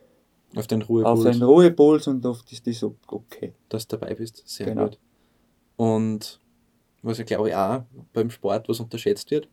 auf 0.56 0.66
den 0.66 0.82
Ruhepuls. 0.82 1.18
Auf 1.18 1.24
deinen 1.24 1.42
Ruhepuls 1.42 2.08
und 2.08 2.26
oft 2.26 2.50
ist 2.50 2.66
das 2.66 2.82
okay. 2.82 3.52
Dass 3.68 3.86
du 3.86 3.96
dabei 3.96 4.14
bist, 4.14 4.42
sehr 4.46 4.66
genau. 4.66 4.84
gut. 4.84 4.98
Und 5.76 6.40
was 7.02 7.18
ich 7.18 7.26
glaube 7.26 7.48
ich 7.48 7.54
auch 7.54 7.82
beim 8.12 8.30
Sport, 8.30 8.68
was 8.68 8.80
unterschätzt 8.80 9.30
wird, 9.30 9.48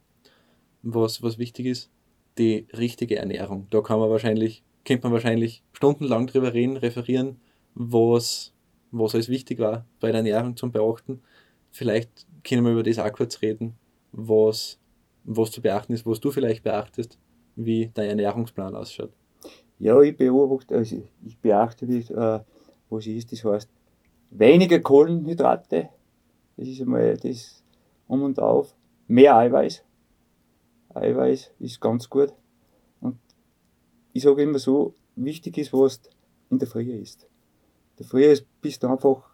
was, 0.81 1.21
was 1.21 1.37
wichtig 1.37 1.65
ist, 1.67 1.89
die 2.37 2.67
richtige 2.77 3.17
Ernährung. 3.17 3.67
Da 3.69 3.81
kann 3.81 3.99
man 3.99 4.09
wahrscheinlich, 4.09 4.63
könnte 4.85 5.05
man 5.05 5.13
wahrscheinlich 5.13 5.63
stundenlang 5.73 6.27
drüber 6.27 6.53
reden, 6.53 6.77
referieren, 6.77 7.39
was, 7.73 8.53
was 8.91 9.13
alles 9.13 9.29
wichtig 9.29 9.59
war 9.59 9.85
bei 9.99 10.07
der 10.07 10.19
Ernährung 10.19 10.55
zum 10.55 10.71
Beachten. 10.71 11.21
Vielleicht 11.71 12.25
können 12.47 12.63
wir 12.63 12.71
über 12.71 12.83
das 12.83 12.99
auch 12.99 13.11
kurz 13.11 13.41
reden, 13.41 13.75
was 14.11 14.79
was 15.27 15.51
zu 15.51 15.61
beachten 15.61 15.93
ist, 15.93 16.05
was 16.05 16.19
du 16.19 16.31
vielleicht 16.31 16.63
beachtest, 16.63 17.19
wie 17.55 17.91
dein 17.93 18.09
Ernährungsplan 18.09 18.75
ausschaut. 18.75 19.11
Ja, 19.77 20.01
ich 20.01 20.15
beobachte, 20.15 20.75
also 20.75 21.03
ich 21.23 21.37
beachte 21.37 21.85
das, 21.85 22.09
äh, 22.09 22.43
was 22.89 23.05
ist, 23.05 23.31
das 23.31 23.43
heißt, 23.43 23.69
weniger 24.31 24.79
Kohlenhydrate, 24.79 25.89
das 26.55 26.67
ist 26.67 26.81
einmal 26.81 27.17
das 27.17 27.61
um 28.07 28.23
und 28.23 28.39
auf, 28.39 28.73
mehr 29.07 29.35
Eiweiß. 29.35 29.83
Eiweiß 30.95 31.51
ist 31.59 31.81
ganz 31.81 32.09
gut. 32.09 32.33
Und 33.01 33.19
ich 34.13 34.23
sage 34.23 34.41
immer 34.41 34.59
so, 34.59 34.95
wichtig 35.15 35.57
ist, 35.57 35.73
was 35.73 36.01
in 36.49 36.57
der 36.57 36.67
Früh 36.67 36.89
ist. 36.93 37.23
In 37.23 37.97
der 37.99 38.05
Früh 38.05 38.35
bist 38.61 38.81
du 38.81 38.87
einfach, 38.87 39.29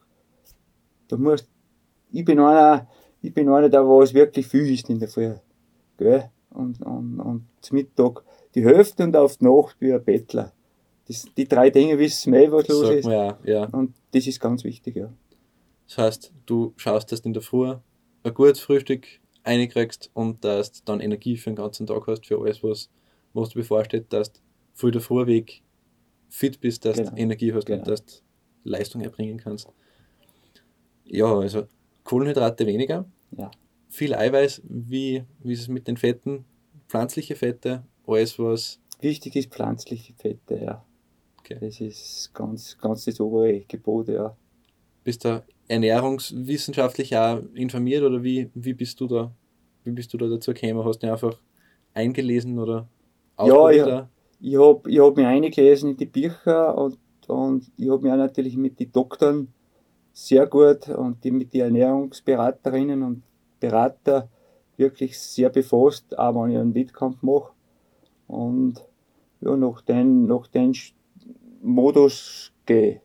du 1.08 1.18
musst, 1.18 1.48
ich 2.12 2.26
bin 2.26 2.40
einer, 2.40 2.88
ich 3.24 3.34
bin 3.34 3.50
einer, 3.50 3.70
der 3.70 3.88
was 3.88 4.14
wirklich 4.14 4.46
viel 4.48 4.70
isst 4.72 4.90
in 4.90 5.00
der 5.00 5.08
Früh. 5.08 5.34
Gell? 5.98 6.30
Und, 6.50 6.82
und, 6.82 7.20
und 7.20 7.48
zum 7.62 7.78
Mittag 7.78 8.24
die 8.54 8.64
Hälfte 8.64 9.04
und 9.04 9.16
auf 9.16 9.38
die 9.38 9.46
Nacht 9.46 9.78
wie 9.80 9.94
ein 9.94 10.04
Bettler. 10.04 10.52
Das, 11.08 11.26
die 11.36 11.48
drei 11.48 11.70
Dinge 11.70 11.98
wissen 11.98 12.34
wir, 12.34 12.52
was 12.52 12.68
los 12.68 12.90
ist. 12.90 13.06
Ja, 13.06 13.40
ja. 13.44 13.66
Und 13.72 13.96
das 14.12 14.28
ist 14.28 14.40
ganz 14.40 14.64
wichtig, 14.64 14.98
ja. 14.98 15.12
Das 15.88 15.98
heißt, 15.98 16.34
du 16.46 16.74
schaust, 16.76 17.12
dass 17.12 17.22
du 17.22 17.30
in 17.30 17.34
der 17.34 17.42
Früh 17.42 17.74
ein 18.24 18.34
gutes 18.34 18.60
Frühstück 18.60 19.08
reinkriegst 19.46 20.12
und 20.14 20.44
dass 20.44 20.72
du 20.72 20.82
dann 20.86 21.00
Energie 21.00 21.38
für 21.38 21.50
den 21.50 21.56
ganzen 21.56 21.88
Tag 21.88 22.06
hast, 22.08 22.26
für 22.26 22.40
alles, 22.40 22.62
was, 22.62 22.90
was 23.34 23.50
du 23.50 23.60
bevorsteht, 23.60 24.12
dass 24.12 24.34
du 24.34 24.40
früh 24.74 24.92
der 24.92 25.02
Vorweg 25.02 25.62
fit 26.30 26.60
bist, 26.60 26.86
dass 26.86 26.98
genau. 26.98 27.12
du 27.12 27.18
Energie 27.18 27.54
hast 27.54 27.66
genau. 27.66 27.80
und 27.80 27.88
dass 27.88 28.06
du 28.06 28.14
Leistung 28.64 29.02
erbringen 29.02 29.38
kannst. 29.38 29.68
Ja, 31.06 31.34
also 31.38 31.68
Kohlenhydrate 32.04 32.66
weniger. 32.66 33.06
Ja. 33.38 33.52
Viel 33.90 34.16
Eiweiß, 34.16 34.62
wie, 34.68 35.24
wie 35.40 35.54
ist 35.54 35.62
es 35.62 35.68
mit 35.68 35.88
den 35.88 35.98
Fetten? 35.98 36.46
Pflanzliche 36.88 37.36
Fette, 37.36 37.84
alles 38.06 38.40
was. 38.40 38.80
Wichtig 39.02 39.36
ist 39.36 39.54
pflanzliche 39.54 40.14
Fette, 40.14 40.56
ja. 40.56 40.86
Okay. 41.40 41.58
Das 41.60 41.82
ist 41.82 42.34
ganz, 42.34 42.78
ganz 42.78 43.06
das 43.06 43.20
obere 43.20 43.62
Gebot, 43.62 44.08
ja. 44.08 44.36
Bist 45.04 45.26
du 45.26 45.44
ernährungswissenschaftlich 45.68 47.16
auch 47.18 47.42
informiert 47.54 48.04
oder 48.04 48.24
wie, 48.24 48.50
wie 48.54 48.74
bist 48.74 49.00
du 49.02 49.08
da, 49.08 49.32
wie 49.84 49.92
bist 49.92 50.14
du 50.14 50.18
da 50.18 50.28
dazu 50.28 50.54
gekommen? 50.54 50.86
Hast 50.86 51.00
du 51.00 51.12
einfach 51.12 51.38
eingelesen 51.94 52.58
oder 52.60 52.88
Ja, 53.38 53.70
ich, 53.70 53.78
ich 54.40 54.58
habe 54.58 54.90
ich 54.90 55.00
hab 55.00 55.18
mich 55.18 55.26
eingelesen 55.26 55.92
in 55.92 55.98
die 55.98 56.06
Bücher 56.06 56.78
und, 56.78 56.98
und 57.28 57.72
ich 57.78 57.90
habe 57.90 58.04
mich 58.04 58.12
auch 58.12 58.18
natürlich 58.18 58.56
mit 58.56 58.80
den 58.80 58.92
Doktoren 58.92 59.54
sehr 60.14 60.46
gut 60.46 60.88
und 60.90 61.24
die, 61.24 61.32
mit 61.32 61.54
den 61.54 61.62
Ernährungsberaterinnen 61.62 63.02
und 63.02 63.24
Berater 63.60 64.30
wirklich 64.78 65.20
sehr 65.20 65.50
befasst, 65.50 66.18
auch 66.18 66.36
wenn 66.36 66.52
ich 66.52 66.58
einen 66.58 66.76
Wettkampf 66.76 67.22
mache. 67.22 67.52
Und 68.28 68.84
ja, 69.42 69.58
nach 69.58 69.82
den, 69.82 70.28
nach 70.28 70.48
den 70.48 70.74
Modus 71.62 72.52
gehe. 72.66 73.02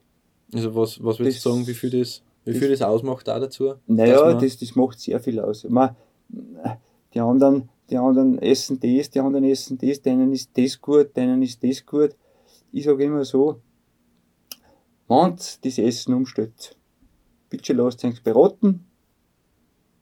Also 0.52 0.74
was, 0.74 1.02
was 1.02 1.18
würdest 1.18 1.44
du 1.44 1.50
sagen, 1.50 1.66
wie 1.66 1.74
viel 1.74 1.90
das, 1.90 2.22
wie 2.44 2.54
viel 2.54 2.70
das, 2.70 2.80
das 2.80 2.88
ausmacht 2.88 3.26
da 3.26 3.38
dazu? 3.38 3.74
Naja, 3.86 4.34
das, 4.34 4.58
das 4.58 4.74
macht 4.76 5.00
sehr 5.00 5.20
viel 5.20 5.40
aus. 5.40 5.64
Man, 5.64 5.96
die 7.14 7.20
anderen, 7.20 7.68
die 7.90 7.96
anderen 7.96 8.38
essen 8.38 8.78
das, 8.80 9.10
die 9.10 9.20
anderen 9.20 9.44
essen 9.44 9.78
das, 9.78 10.00
denen 10.00 10.32
ist 10.32 10.50
das 10.56 10.80
gut, 10.80 11.16
denen 11.16 11.42
ist 11.42 11.62
das 11.62 11.84
gut. 11.84 12.14
Ich 12.72 12.84
sage 12.84 13.04
immer 13.04 13.24
so, 13.24 13.60
wenn 15.08 15.36
das 15.36 15.78
Essen 15.78 16.14
umstellt, 16.14 16.76
bitte 17.50 17.72
lasst 17.72 18.04
euch 18.04 18.22
beraten 18.22 18.84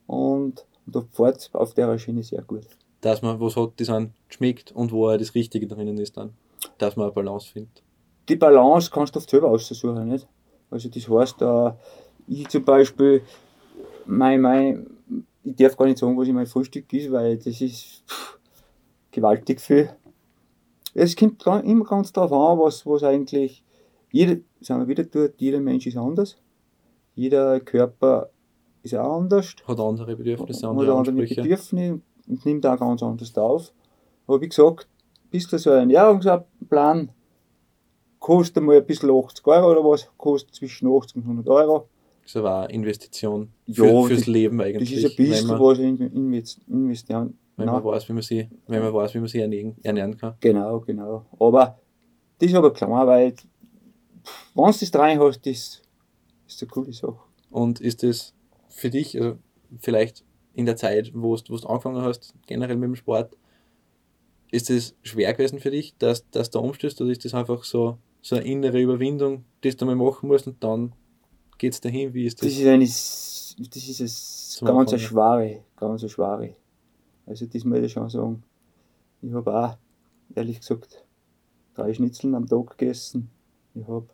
und, 0.07 0.65
und 0.87 0.97
da 0.97 1.03
fährt 1.13 1.51
auf 1.53 1.75
der 1.75 1.99
Schiene 1.99 2.23
sehr 2.23 2.43
gut. 2.43 2.67
Dass 3.01 3.23
man 3.23 3.41
was 3.41 3.57
hat, 3.57 3.73
das 3.77 3.91
an 3.91 4.13
schmeckt 4.29 4.73
und 4.73 4.93
wo 4.93 5.09
er 5.09 5.19
das 5.19 5.35
Richtige 5.35 5.67
drinnen 5.67 5.99
ist 5.99 6.17
dann. 6.17 6.33
Dass 6.79 6.97
man 6.97 7.05
eine 7.07 7.13
Balance 7.13 7.51
findet. 7.53 7.83
Die 8.29 8.37
Balance 8.37 8.91
kannst 8.91 9.15
du 9.15 9.19
oft 9.19 9.31
selber 9.31 9.49
aussuchen, 9.49 10.09
nicht? 10.09 10.27
Also 10.71 10.89
das 10.89 11.09
heißt, 11.09 11.43
äh, 11.43 11.73
ich 12.27 12.49
zum 12.49 12.65
Beispiel, 12.65 13.23
mein, 14.05 14.41
mein, 14.41 14.87
ich 15.45 15.55
darf 15.55 15.77
gar 15.77 15.87
nicht 15.87 15.99
sagen, 15.99 16.17
was 16.17 16.27
ich 16.27 16.35
mein 16.35 16.47
Frühstück 16.47 16.93
ist, 16.93 17.13
weil 17.13 17.37
das 17.37 17.61
ist 17.61 18.03
pff, 18.09 18.39
gewaltig 19.13 19.61
viel. 19.61 19.91
Es 20.95 21.15
kommt 21.15 21.45
immer 21.47 21.85
ganz 21.85 22.13
darauf 22.13 22.33
an, 22.33 22.59
was, 22.59 22.85
was 22.87 23.05
eigentlich, 23.05 23.63
jeder, 24.11 24.39
sagen 24.61 24.81
wir 24.81 24.89
wieder 24.89 25.05
dort, 25.05 25.41
jeder 25.41 25.61
Mensch 25.61 25.87
ist 25.87 25.97
anders. 25.97 26.37
Jeder 27.17 27.59
Körper 27.59 28.31
ist 28.83 28.95
auch 28.95 29.17
anders. 29.17 29.57
Hat 29.67 29.81
andere 29.81 30.15
Bedürfnisse, 30.15 30.69
andere, 30.69 30.87
hat 30.87 31.09
andere 31.09 31.27
Bedürfnisse 31.27 32.01
und 32.29 32.47
nimmt 32.47 32.65
auch 32.65 32.79
ganz 32.79 33.03
anders 33.03 33.37
auf. 33.37 33.73
Aber 34.29 34.41
wie 34.41 34.49
gesagt, 34.49 34.87
bis 35.31 35.49
zu 35.49 35.59
so 35.59 35.71
ein 35.71 35.91
Ernährungsplan 35.91 37.11
kostet 38.21 38.63
mal 38.63 38.77
ein 38.77 38.87
bisschen 38.87 39.11
80 39.11 39.47
Euro 39.47 39.73
oder 39.73 39.85
was, 39.85 40.09
kostet 40.17 40.55
zwischen 40.55 40.89
80 40.89 41.17
und 41.17 41.23
100 41.23 41.49
Euro. 41.49 41.89
Das 42.23 42.33
ist 42.33 42.37
aber 42.37 42.61
eine 42.61 42.73
Investition 42.73 43.51
für, 43.71 43.87
ja, 43.87 44.03
fürs 44.03 44.21
das, 44.21 44.27
Leben 44.27 44.61
eigentlich. 44.61 44.91
Das 44.91 44.99
ist 44.99 45.11
ein 45.11 45.17
bisschen 45.17 45.49
man, 45.49 45.61
was 45.61 45.79
investieren 45.79 47.39
wenn 47.57 47.67
man, 47.67 47.83
weiß, 47.83 48.09
wie 48.09 48.13
man 48.13 48.23
sie, 48.23 48.49
wenn 48.67 48.83
man 48.83 48.93
weiß, 48.93 49.15
wie 49.15 49.19
man 49.19 49.29
sie 49.29 49.41
ernähren, 49.41 49.77
ernähren 49.83 50.17
kann. 50.17 50.35
Genau, 50.41 50.81
genau. 50.81 51.25
Aber 51.39 51.79
das 52.39 52.51
ist 52.51 52.55
aber 52.55 52.73
klar, 52.73 53.07
weil 53.07 53.35
wenn 54.55 54.65
du 54.65 54.79
das 54.79 54.95
rein 54.95 55.19
hast, 55.19 55.47
das 55.47 55.83
ist 56.47 56.63
eine 56.63 56.71
coole 56.71 56.93
Sache. 56.93 57.19
Und 57.51 57.81
ist 57.81 58.03
das 58.03 58.35
für 58.69 58.91
dich, 58.91 59.21
also 59.21 59.39
vielleicht 59.79 60.25
in 60.55 60.67
der 60.67 60.77
Zeit, 60.77 61.13
wo 61.15 61.37
du, 61.37 61.55
angefangen 61.67 62.03
hast, 62.03 62.35
generell 62.47 62.77
mit 62.77 62.89
dem 62.89 62.97
Sport, 62.97 63.37
ist 64.51 64.71
es 64.71 64.95
schwer 65.03 65.33
gewesen 65.35 65.59
für 65.59 65.71
dich, 65.71 65.95
dass, 65.99 66.29
dass 66.31 66.51
du 66.51 66.61
umstößt 66.61 67.01
oder 67.01 67.11
ist 67.11 67.25
das 67.25 67.35
einfach 67.35 67.65
so, 67.65 67.99
so 68.23 68.37
eine 68.37 68.45
innere 68.45 68.81
Überwindung, 68.81 69.45
die 69.63 69.77
du 69.77 69.85
mal 69.85 69.97
machen 69.97 70.29
musst 70.29 70.47
und 70.47 70.63
dann 70.63 70.93
geht 71.59 71.73
es 71.73 71.81
dahin? 71.81 72.15
Wie 72.15 72.27
ist 72.27 72.41
das? 72.41 72.49
Das 72.49 72.59
ist 72.59 72.67
eine, 72.67 72.85
das 72.85 73.89
ist 73.89 74.01
es 74.01 74.63
ganz 74.65 74.93
eine 74.93 74.99
schwere, 74.99 75.65
ganz 75.77 76.03
eine 76.03 76.09
schwere. 76.09 76.57
Also 77.27 77.47
das 77.47 77.65
muss 77.65 77.79
ich 77.79 77.93
schon 77.93 78.09
sagen. 78.09 78.43
Ich 79.21 79.33
habe 79.33 79.55
auch, 79.55 79.77
ehrlich 80.35 80.61
gesagt, 80.61 81.05
drei 81.75 81.93
Schnitzeln 81.93 82.35
am 82.35 82.47
Tag 82.47 82.79
gegessen. 82.79 83.31
Ich 83.75 83.87
habe 83.87 84.07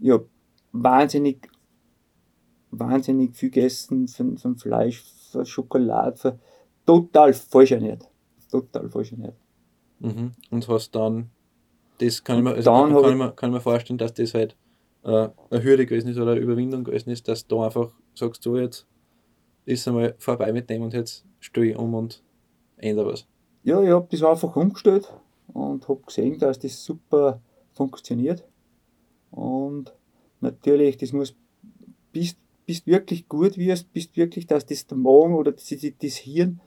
ich 0.00 0.10
hab 0.10 0.24
wahnsinnig, 0.72 1.48
wahnsinnig 2.70 3.36
viel 3.36 3.50
gegessen 3.50 4.08
von, 4.08 4.38
von 4.38 4.56
Fleisch, 4.56 5.02
von 5.30 5.46
Schokolade, 5.46 6.16
von, 6.16 6.38
total 6.86 7.32
falsch 7.32 7.72
ernährt. 7.72 8.08
Total 8.50 8.88
falsch 8.88 9.12
ernährt. 9.12 9.36
Mhm. 10.00 10.32
Und 10.50 10.68
hast 10.68 10.94
dann, 10.94 11.30
das 11.98 12.22
kann 12.22 12.38
ich, 12.38 12.44
mir, 12.44 12.54
also 12.54 12.70
kann, 12.70 12.92
kann, 12.92 13.10
ich 13.10 13.16
mir, 13.16 13.32
kann 13.32 13.50
ich 13.50 13.54
mir 13.54 13.60
vorstellen, 13.60 13.98
dass 13.98 14.14
das 14.14 14.34
halt 14.34 14.56
äh, 15.04 15.28
eine 15.50 15.62
Hürde 15.62 15.86
gewesen 15.86 16.08
ist 16.08 16.18
oder 16.18 16.32
eine 16.32 16.40
Überwindung 16.40 16.84
gewesen 16.84 17.10
ist, 17.10 17.28
dass 17.28 17.46
du 17.46 17.62
einfach 17.62 17.90
sagst, 18.14 18.42
so 18.42 18.56
jetzt 18.56 18.86
ist 19.64 19.86
einmal 19.88 20.14
vorbei 20.18 20.52
mit 20.52 20.68
dem 20.68 20.82
und 20.82 20.94
jetzt 20.94 21.24
stehe 21.40 21.72
ich 21.72 21.76
um 21.76 21.94
und 21.94 22.22
ändere 22.76 23.12
was. 23.12 23.26
Ja, 23.62 23.82
ich 23.82 23.90
habe 23.90 24.06
das 24.10 24.22
einfach 24.22 24.54
umgestellt 24.56 25.12
und 25.52 25.88
habe 25.88 26.00
gesehen, 26.06 26.38
dass 26.38 26.58
das 26.58 26.84
super 26.84 27.40
funktioniert. 27.72 28.44
Und 29.34 29.92
natürlich, 30.40 30.96
das 30.96 31.12
muss, 31.12 31.34
bist, 32.12 32.38
bist 32.66 32.86
wirklich 32.86 33.28
gut 33.28 33.58
wirst, 33.58 33.92
bist 33.92 34.16
wirklich, 34.16 34.46
dass 34.46 34.64
das 34.64 34.86
der 34.86 34.96
Magen 34.96 35.34
oder 35.34 35.50
das, 35.50 35.74
das 36.00 36.16
Hirn 36.16 36.60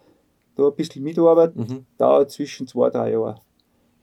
da 0.56 0.68
ein 0.68 0.76
bisschen 0.76 1.04
mitarbeitet, 1.04 1.56
mhm. 1.56 1.86
dauert 1.98 2.32
zwischen 2.32 2.68
zwei, 2.68 2.90
drei 2.90 3.12
Jahren. 3.12 3.40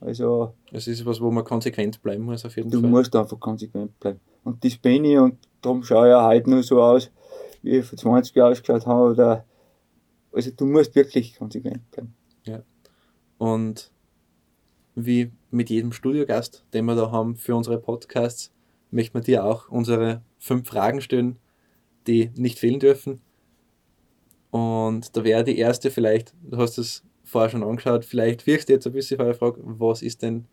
Also. 0.00 0.54
Es 0.72 0.86
ist 0.86 1.04
was, 1.04 1.20
wo 1.20 1.30
man 1.30 1.44
konsequent 1.44 2.00
bleiben 2.02 2.24
muss, 2.24 2.44
auf 2.44 2.56
jeden 2.56 2.70
du 2.70 2.80
Fall. 2.80 2.90
Du 2.90 2.96
musst 2.96 3.14
einfach 3.14 3.38
konsequent 3.38 3.98
bleiben. 4.00 4.20
Und 4.44 4.64
das 4.64 4.76
bin 4.76 5.04
ich 5.04 5.18
und 5.18 5.36
darum 5.60 5.82
schaue 5.82 6.06
ich 6.06 6.10
ja 6.10 6.26
heute 6.26 6.50
nur 6.50 6.62
so 6.62 6.82
aus, 6.82 7.10
wie 7.62 7.78
ich 7.78 7.84
vor 7.84 7.98
20 7.98 8.34
Jahren 8.34 8.52
ausgeschaut 8.52 8.86
habe. 8.86 9.10
Oder, 9.10 9.44
also 10.32 10.50
du 10.50 10.64
musst 10.64 10.94
wirklich 10.94 11.36
konsequent 11.36 11.90
bleiben. 11.90 12.14
Ja. 12.44 12.62
Und 13.36 13.90
wie 14.94 15.32
mit 15.50 15.70
jedem 15.70 15.92
Studiogast, 15.92 16.64
den 16.72 16.84
wir 16.84 16.94
da 16.94 17.10
haben 17.10 17.36
für 17.36 17.54
unsere 17.56 17.78
Podcasts, 17.78 18.53
möchten 18.94 19.14
wir 19.14 19.22
dir 19.22 19.44
auch 19.44 19.68
unsere 19.68 20.22
fünf 20.38 20.68
Fragen 20.68 21.00
stellen, 21.00 21.36
die 22.06 22.30
nicht 22.36 22.58
fehlen 22.58 22.80
dürfen. 22.80 23.20
Und 24.50 25.16
da 25.16 25.24
wäre 25.24 25.44
die 25.44 25.58
erste 25.58 25.90
vielleicht, 25.90 26.32
du 26.42 26.56
hast 26.58 26.78
es 26.78 27.02
vorher 27.24 27.50
schon 27.50 27.64
angeschaut, 27.64 28.04
vielleicht 28.04 28.46
wirkst 28.46 28.68
du 28.68 28.74
jetzt 28.74 28.86
ein 28.86 28.92
bisschen 28.92 29.16
vor 29.16 29.26
der 29.26 29.34
Frage, 29.34 29.60
was 29.64 30.00
ist 30.00 30.22
denn 30.22 30.46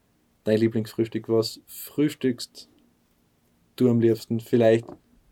dein 0.43 0.57
Lieblingsfrühstück? 0.57 1.29
Was 1.29 1.61
frühstückst 1.67 2.67
du 3.75 3.89
am 3.89 3.99
liebsten? 3.99 4.39
Vielleicht 4.39 4.85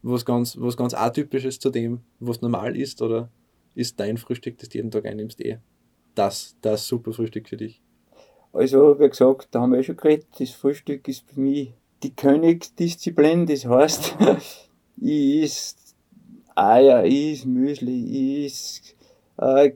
was 0.03 0.23
ganz, 0.23 0.55
was 0.59 0.77
ganz 0.77 0.93
atypisches 0.93 1.59
zu 1.59 1.71
dem, 1.71 2.01
was 2.19 2.41
normal 2.41 2.77
ist? 2.77 3.01
Oder 3.01 3.31
ist 3.73 3.99
dein 3.99 4.17
Frühstück, 4.17 4.59
das 4.59 4.69
du 4.69 4.77
jeden 4.77 4.91
Tag 4.91 5.05
einnimmst, 5.05 5.41
eh 5.41 5.57
das, 6.13 6.55
das 6.61 6.87
super 6.87 7.11
Frühstück 7.11 7.49
für 7.49 7.57
dich? 7.57 7.81
Also, 8.53 8.99
wie 8.99 9.09
gesagt, 9.09 9.47
da 9.51 9.61
haben 9.61 9.73
wir 9.73 9.81
schon 9.83 9.97
geredet, 9.97 10.27
das 10.37 10.51
Frühstück 10.51 11.07
ist 11.07 11.29
für 11.29 11.39
mich 11.39 11.73
die 12.03 12.15
Königsdisziplin, 12.15 13.45
das 13.45 13.65
heißt, 13.65 14.15
ich 14.97 15.43
is 15.43 15.75
Eier, 16.55 17.03
ich 17.05 17.33
is 17.33 17.45
Müsli, 17.45 18.03
ich 18.03 18.45
is 18.45 18.95
äh, 19.37 19.73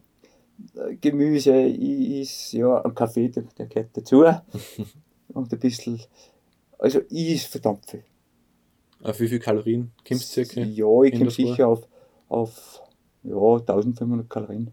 Gemüse, 1.02 1.56
ich 1.62 2.22
is 2.22 2.52
ja, 2.54 2.82
ein 2.82 2.96
Kaffee, 2.96 3.30
der, 3.30 3.44
der 3.58 3.68
gehört 3.68 3.90
dazu. 3.94 4.24
und 5.30 5.52
ein 5.52 5.60
bisschen, 5.60 6.02
also 6.78 7.02
ich 7.10 7.34
is 7.34 7.46
verdammt 7.46 7.86
viel. 7.90 8.04
Auf 9.02 9.20
wie 9.20 9.28
viele 9.28 9.42
Kalorien 9.42 9.92
kommst 10.08 10.36
du 10.38 10.46
circa? 10.46 10.62
Ja, 10.62 11.04
ich 11.04 11.18
komme 11.18 11.30
sicher 11.30 11.68
auf, 11.68 11.88
auf 12.30 12.82
ja, 13.24 13.36
1500 13.36 14.30
Kalorien. 14.30 14.72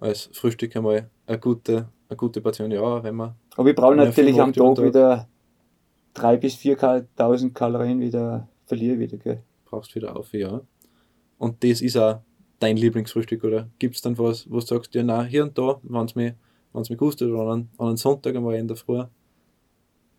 Als 0.00 0.30
Frühstück 0.32 0.74
einmal 0.74 1.10
eine 1.26 1.38
gute, 1.38 1.88
eine 2.08 2.16
gute 2.16 2.40
Portion, 2.40 2.70
ja, 2.70 3.02
wenn 3.02 3.14
man. 3.14 3.34
Aber 3.56 3.68
ich 3.68 3.76
brauche 3.76 3.94
natürlich 3.94 4.40
am 4.40 4.52
Tag 4.52 4.78
wieder 4.82 5.28
3.000 6.16 6.36
bis 6.38 6.56
4.000 6.56 7.52
Kalorien 7.52 8.00
wieder, 8.00 8.48
verliere 8.66 8.98
wieder, 8.98 9.16
gell? 9.16 9.42
Brauchst 9.64 9.94
wieder 9.94 10.16
auf, 10.16 10.32
ja. 10.32 10.60
Und 11.38 11.64
das 11.64 11.80
ist 11.80 11.96
auch 11.96 12.20
dein 12.60 12.76
Lieblingsfrühstück, 12.76 13.42
oder 13.44 13.68
gibt 13.78 13.96
es 13.96 14.02
dann 14.02 14.16
was, 14.18 14.48
wo 14.50 14.56
du 14.60 14.66
sagst, 14.66 14.94
ja, 14.94 15.02
nein, 15.02 15.26
hier 15.26 15.42
und 15.42 15.56
da, 15.56 15.80
wenn 15.82 16.04
es 16.04 16.14
mir, 16.14 16.34
wenn's 16.72 16.90
mir 16.90 16.96
gustet, 16.96 17.30
oder 17.30 17.50
an, 17.50 17.68
an 17.78 17.88
einem 17.88 17.96
Sonntag 17.96 18.36
einmal 18.36 18.54
in 18.54 18.68
der 18.68 18.76
Früh, 18.76 19.02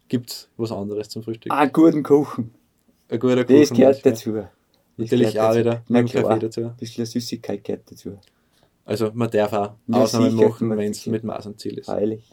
gibt 0.09 0.29
es 0.31 0.49
was 0.57 0.71
anderes 0.71 1.09
zum 1.09 1.23
Frühstück? 1.23 1.51
Ah, 1.51 1.65
guten 1.67 2.03
Kuchen 2.03 2.51
ein 3.13 3.19
guter 3.19 3.43
Das 3.43 3.47
Kuchen. 3.69 3.77
gehört 3.77 4.03
ja. 4.03 4.11
dazu. 4.11 4.33
Das 4.33 4.45
Natürlich 4.97 5.33
gehört 5.33 5.37
auch 5.37 5.53
dazu. 5.53 5.59
wieder 5.59 5.83
Na 5.87 6.03
klar. 6.03 6.23
Kaffee 6.23 6.39
dazu. 6.39 6.61
Ein 6.65 6.75
bisschen 6.75 7.05
Süßigkeit 7.05 7.63
gehört 7.63 7.91
dazu. 7.91 8.17
Also 8.85 9.11
man 9.13 9.29
darf 9.29 9.53
auch 9.53 9.75
Ja, 9.87 9.97
Ausnahmen 9.97 10.35
machen, 10.35 10.69
wenn 10.77 10.91
es 10.91 11.05
mit 11.05 11.23
Maß 11.23 11.45
und 11.47 11.59
Ziel 11.59 11.77
ist. 11.77 11.85
Freilich. 11.85 12.29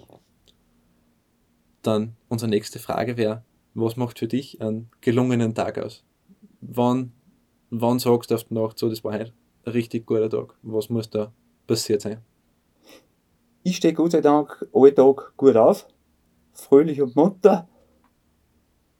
Dann 1.82 2.16
unsere 2.28 2.50
nächste 2.50 2.78
Frage 2.78 3.16
wäre, 3.16 3.42
was 3.74 3.96
macht 3.96 4.18
für 4.18 4.28
dich 4.28 4.60
einen 4.60 4.90
gelungenen 5.00 5.54
Tag 5.54 5.78
aus? 5.78 6.04
Wann, 6.60 7.12
wann 7.70 7.98
sagst 7.98 8.30
du 8.30 8.34
auf 8.34 8.44
die 8.44 8.54
Nacht 8.54 8.78
so, 8.78 8.88
das 8.88 9.04
war 9.04 9.12
heute 9.12 9.32
ein 9.64 9.72
richtig 9.72 10.06
guter 10.06 10.28
Tag? 10.28 10.54
Was 10.62 10.90
muss 10.90 11.10
da 11.10 11.32
passiert 11.66 12.02
sein? 12.02 12.18
Ich 13.62 13.76
stehe 13.76 13.94
Gott 13.94 14.12
sei 14.12 14.20
Dank 14.20 14.66
alle 14.72 14.94
Tag 14.94 15.36
gut 15.36 15.56
auf, 15.56 15.86
fröhlich 16.52 17.00
und 17.00 17.14
munter. 17.14 17.68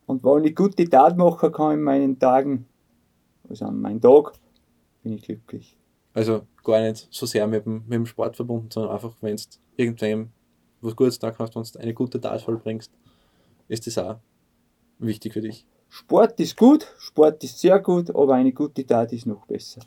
Und 0.06 0.22
wenn 0.24 0.44
ich 0.44 0.54
gute 0.54 0.88
Tat 0.88 1.16
machen 1.16 1.52
kann 1.52 1.74
in 1.74 1.82
meinen 1.82 2.18
Tagen, 2.18 2.66
also 3.48 3.66
an 3.66 3.80
meinem 3.80 4.00
Tag, 4.00 4.32
bin 5.02 5.14
ich 5.14 5.22
glücklich. 5.22 5.76
Also 6.12 6.42
gar 6.64 6.80
nicht 6.80 7.08
so 7.10 7.26
sehr 7.26 7.46
mit 7.46 7.64
dem, 7.64 7.84
mit 7.84 7.92
dem 7.92 8.06
Sport 8.06 8.36
verbunden, 8.36 8.70
sondern 8.70 8.92
einfach, 8.92 9.14
wenn 9.20 9.36
du 9.36 9.42
irgendwem 9.76 10.30
was 10.80 10.96
Gutes 10.96 11.18
da 11.18 11.30
kannst, 11.30 11.54
wenn 11.54 11.62
du 11.62 11.78
eine 11.78 11.94
gute 11.94 12.20
Tat 12.20 12.42
vollbringst, 12.42 12.90
ist 13.68 13.86
das 13.86 13.98
auch 13.98 14.16
wichtig 15.00 15.32
für 15.32 15.40
dich. 15.40 15.66
Sport 15.88 16.38
ist 16.38 16.56
gut, 16.56 16.86
Sport 16.98 17.42
ist 17.42 17.58
sehr 17.58 17.80
gut, 17.80 18.10
aber 18.10 18.34
eine 18.34 18.52
gute 18.52 18.86
Tat 18.86 19.12
ist 19.12 19.26
noch 19.26 19.44
besser. 19.46 19.80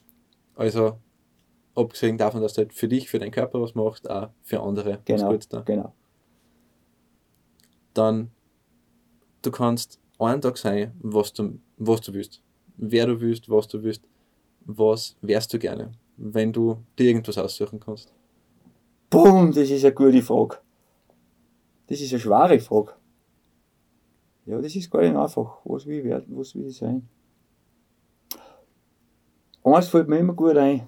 Also, 0.55 0.97
abgesehen 1.75 2.17
davon, 2.17 2.41
dass 2.41 2.53
du 2.53 2.59
halt 2.59 2.73
für 2.73 2.87
dich, 2.87 3.09
für 3.09 3.19
deinen 3.19 3.31
Körper 3.31 3.61
was 3.61 3.73
machst, 3.73 4.09
auch 4.09 4.29
für 4.43 4.61
andere 4.61 4.99
Genau, 5.05 5.37
da. 5.49 5.61
genau. 5.61 5.93
Dann, 7.93 8.31
du 9.41 9.51
kannst 9.51 9.99
einen 10.19 10.41
Tag 10.41 10.57
sein, 10.57 10.93
was 11.01 11.31
du, 11.33 11.59
was 11.77 12.01
du 12.01 12.13
willst. 12.13 12.41
Wer 12.75 13.07
du 13.07 13.21
willst, 13.21 13.49
was 13.49 13.67
du 13.67 13.81
willst, 13.81 14.03
was 14.65 15.15
wärst 15.21 15.53
du 15.53 15.59
gerne, 15.59 15.91
wenn 16.17 16.51
du 16.51 16.83
dir 16.97 17.07
irgendwas 17.07 17.37
aussuchen 17.37 17.79
kannst. 17.79 18.13
Boom, 19.09 19.51
das 19.51 19.69
ist 19.69 19.85
eine 19.85 19.93
gute 19.93 20.21
Frage. 20.21 20.57
Das 21.87 22.01
ist 22.01 22.11
eine 22.11 22.19
schwere 22.19 22.59
Frage. 22.59 22.93
Ja, 24.45 24.61
das 24.61 24.75
ist 24.75 24.91
gar 24.91 25.01
nicht 25.01 25.15
einfach. 25.15 25.61
Was 25.63 25.85
will 25.85 25.99
ich 25.99 26.03
werden? 26.03 26.37
Was 26.37 26.53
will 26.55 26.67
ich 26.67 26.75
sein? 26.77 27.07
Eins 29.63 29.87
fällt 29.87 30.09
mir 30.09 30.17
immer 30.17 30.33
gut 30.33 30.57
ein. 30.57 30.87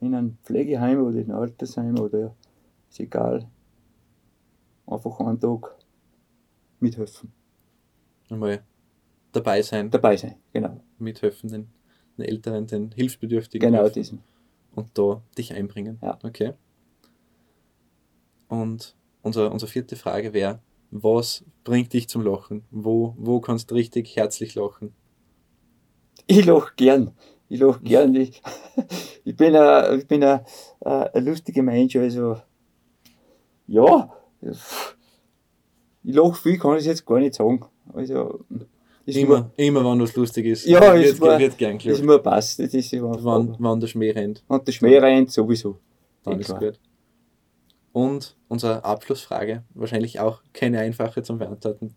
In 0.00 0.14
einem 0.14 0.38
Pflegeheim 0.44 1.02
oder 1.02 1.18
in 1.18 1.30
einem 1.30 1.40
Altersheim 1.40 1.98
oder 1.98 2.34
ist 2.88 3.00
egal. 3.00 3.48
Einfach 4.86 5.18
einen 5.20 5.40
Tag 5.40 5.74
mithelfen. 6.78 7.32
Einmal 8.30 8.62
dabei 9.32 9.62
sein, 9.62 9.90
Dabei 9.90 10.16
sein, 10.16 10.36
genau. 10.52 10.80
mithelfen, 10.98 11.48
den, 11.50 11.68
den 12.16 12.24
Älteren, 12.24 12.66
den 12.66 12.92
Hilfsbedürftigen 12.92 13.70
Genau 13.70 13.82
helfen 13.82 13.94
diesem. 13.94 14.18
und 14.74 14.96
da 14.96 15.22
dich 15.36 15.52
einbringen. 15.52 15.98
Ja. 16.02 16.18
Okay. 16.22 16.52
Und 18.48 18.94
unsere, 19.22 19.50
unsere 19.50 19.70
vierte 19.70 19.96
Frage 19.96 20.32
wäre, 20.32 20.60
was 21.02 21.44
bringt 21.64 21.92
dich 21.92 22.08
zum 22.08 22.22
Lachen? 22.22 22.64
Wo, 22.70 23.14
wo 23.18 23.40
kannst 23.40 23.70
du 23.70 23.74
richtig 23.74 24.14
herzlich 24.16 24.54
lachen? 24.54 24.92
Ich 26.26 26.44
lach 26.44 26.74
gern. 26.76 27.12
Ich 27.48 27.60
lach 27.60 27.80
gern. 27.82 28.14
Ich, 28.14 28.42
ich 29.24 29.36
bin 29.36 29.54
ein, 29.56 29.98
ich 30.00 30.06
bin 30.06 30.22
ein, 30.24 30.40
lustiger 31.24 31.62
Mensch, 31.62 31.96
also 31.96 32.36
ja, 33.68 34.12
ich 34.42 34.58
lach 36.14 36.36
viel, 36.36 36.58
kann 36.58 36.78
ich 36.78 36.84
jetzt 36.84 37.04
gar 37.06 37.18
nicht 37.18 37.34
sagen. 37.34 37.64
Also 37.92 38.44
Immer, 39.06 39.52
immer 39.56 39.84
wenn 39.84 40.00
was 40.00 40.16
lustig 40.16 40.46
ist, 40.46 40.66
Ja, 40.66 40.80
wird, 40.94 41.04
ist 41.04 41.20
mir- 41.20 41.38
wird 41.38 41.56
gern 41.58 41.76
ist 41.76 41.82
gelacht. 41.84 42.02
mir 42.02 42.18
passt. 42.18 42.58
Das 42.58 42.74
ist 42.74 42.92
immer 42.92 43.16
Wann, 43.24 43.54
wann 43.60 43.78
der 43.78 43.86
Schmäh 43.86 44.10
rennt, 44.10 44.42
Und 44.48 44.66
der 44.66 44.72
Schmäh 44.72 44.98
rennt 44.98 45.30
sowieso. 45.30 45.78
dann 46.24 46.40
ist 46.40 46.46
klar. 46.46 46.58
gut. 46.58 46.80
Und 47.96 48.36
unsere 48.48 48.84
Abschlussfrage, 48.84 49.64
wahrscheinlich 49.72 50.20
auch 50.20 50.42
keine 50.52 50.80
einfache 50.80 51.22
zum 51.22 51.38
Beantworten, 51.38 51.94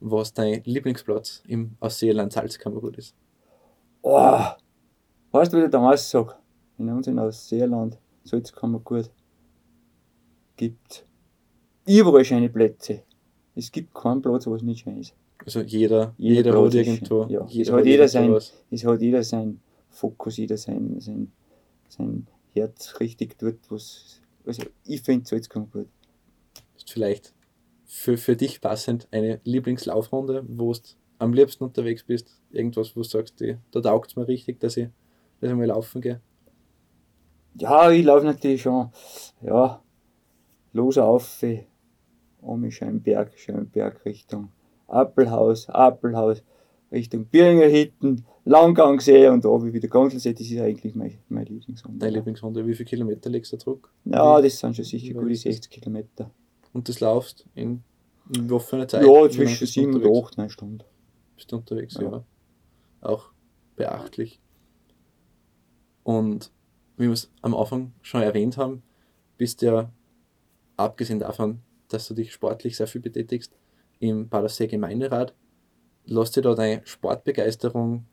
was 0.00 0.34
dein 0.34 0.60
Lieblingsplatz 0.64 1.44
im 1.46 1.76
Ausseeland 1.78 2.32
Salzkammergut 2.32 2.98
ist. 2.98 3.14
Oh, 4.02 4.40
weißt 5.30 5.52
du, 5.52 5.58
wie 5.58 5.64
ich 5.66 5.70
damals 5.70 6.10
sag? 6.10 6.36
In 6.78 6.88
unserem 6.90 7.20
Ausseerland, 7.20 7.96
Salzkammergut, 8.24 9.08
gibt 10.56 11.06
überall 11.86 12.24
schöne 12.24 12.48
Plätze. 12.48 13.04
Es 13.54 13.70
gibt 13.70 13.94
keinen 13.94 14.20
Platz, 14.22 14.48
wo 14.48 14.54
es 14.56 14.62
nicht 14.62 14.80
schön 14.80 14.96
ist. 14.98 15.14
Also 15.44 15.60
jeder, 15.60 16.12
Jeder 16.18 16.34
jeder, 16.34 16.60
hat 16.64 16.74
irgendwo, 16.74 17.22
ja. 17.28 17.44
Es 17.44 17.52
jeder 17.52 17.72
hat 17.72 17.78
hat 17.78 17.86
jeder 17.86 18.08
sein- 18.08 18.32
was. 18.32 18.52
Es 18.72 18.84
hat 18.84 19.00
jeder 19.00 19.22
sein 19.22 19.60
Fokus, 19.90 20.38
jeder 20.38 20.56
sein, 20.56 20.98
sein, 20.98 21.30
sein 21.88 22.26
Herz 22.52 22.98
richtig 22.98 23.38
dort, 23.38 23.60
was. 23.70 24.20
Also 24.46 24.62
ich 24.84 25.02
finde 25.02 25.26
Salzkammergut. 25.26 25.88
Ist 26.76 26.90
vielleicht 26.90 27.34
für, 27.84 28.16
für 28.16 28.36
dich 28.36 28.60
passend 28.60 29.08
eine 29.10 29.40
Lieblingslaufrunde, 29.44 30.44
wo 30.48 30.72
du 30.72 30.80
am 31.18 31.32
liebsten 31.32 31.64
unterwegs 31.64 32.04
bist, 32.04 32.40
irgendwas, 32.50 32.94
wo 32.94 33.00
du 33.00 33.08
sagst, 33.08 33.40
die, 33.40 33.56
da 33.70 33.80
taugt 33.80 34.10
es 34.10 34.16
mir 34.16 34.28
richtig, 34.28 34.60
dass 34.60 34.76
ich, 34.76 34.88
dass 35.40 35.50
ich 35.50 35.56
mal 35.56 35.66
laufen 35.66 36.00
gehe. 36.00 36.20
Ja, 37.54 37.90
ich 37.90 38.04
laufe 38.04 38.26
natürlich 38.26 38.62
schon, 38.62 38.90
ja, 39.40 39.82
los 40.72 40.98
auf, 40.98 41.42
um 42.42 42.60
mich 42.60 42.76
schön 42.76 43.02
Berg, 43.02 43.38
schön 43.38 43.70
Berg 43.70 44.04
Richtung 44.04 44.52
Appelhaus, 44.88 45.68
Appelhaus, 45.68 46.42
Richtung 46.92 47.26
Birninger 47.26 47.66
Hitten, 47.66 48.24
Langgangsee 48.44 49.28
und 49.28 49.44
oben 49.44 49.72
wieder 49.72 49.88
Gondelsee, 49.88 50.32
das 50.32 50.48
ist 50.48 50.58
eigentlich 50.60 50.94
mein, 50.94 51.18
mein 51.28 51.46
Lieblingsrunde. 51.46 51.98
Deine 51.98 52.16
Lieblingsrunde, 52.16 52.66
wie 52.66 52.74
viele 52.74 52.88
Kilometer 52.88 53.28
legst 53.28 53.52
du 53.52 53.56
zurück? 53.58 53.90
Ja, 54.04 54.40
das 54.40 54.58
sind 54.58 54.76
schon 54.76 54.84
sicher 54.84 55.14
gute 55.14 55.26
weit 55.26 55.32
ist 55.32 55.46
das? 55.46 55.54
60 55.54 55.70
Kilometer. 55.72 56.30
Und 56.72 56.88
das 56.88 57.00
laufst 57.00 57.44
in, 57.54 57.82
in 58.34 58.50
offener 58.52 58.86
Zeit? 58.86 59.02
Wie 59.02 59.06
Ja, 59.06 59.12
lange 59.12 59.30
zwischen 59.30 59.58
bist 59.60 59.76
du 59.76 59.80
7 59.80 59.94
und 59.94 60.04
unterwegs? 60.04 60.26
8, 60.28 60.38
9 60.38 60.50
Stunden. 60.50 60.78
Bist 61.34 61.52
du 61.52 61.56
unterwegs, 61.56 61.94
Ja. 61.94 62.02
ja. 62.02 62.24
Auch 63.00 63.30
beachtlich. 63.74 64.40
Und 66.04 66.52
wie 66.96 67.04
wir 67.06 67.12
es 67.12 67.30
am 67.42 67.54
Anfang 67.54 67.92
schon 68.02 68.22
erwähnt 68.22 68.56
haben, 68.56 68.82
bist 69.38 69.60
du 69.60 69.66
ja, 69.66 69.90
abgesehen 70.76 71.18
davon, 71.18 71.60
dass 71.88 72.06
du 72.08 72.14
dich 72.14 72.32
sportlich 72.32 72.76
sehr 72.76 72.86
viel 72.86 73.00
betätigst, 73.00 73.52
im 73.98 74.28
Badersee 74.28 74.66
Gemeinderat. 74.66 75.34
Lass 76.06 76.30
dir 76.30 76.42
da 76.42 76.54
deine 76.54 76.82
Sportbegeisterung 76.84 78.06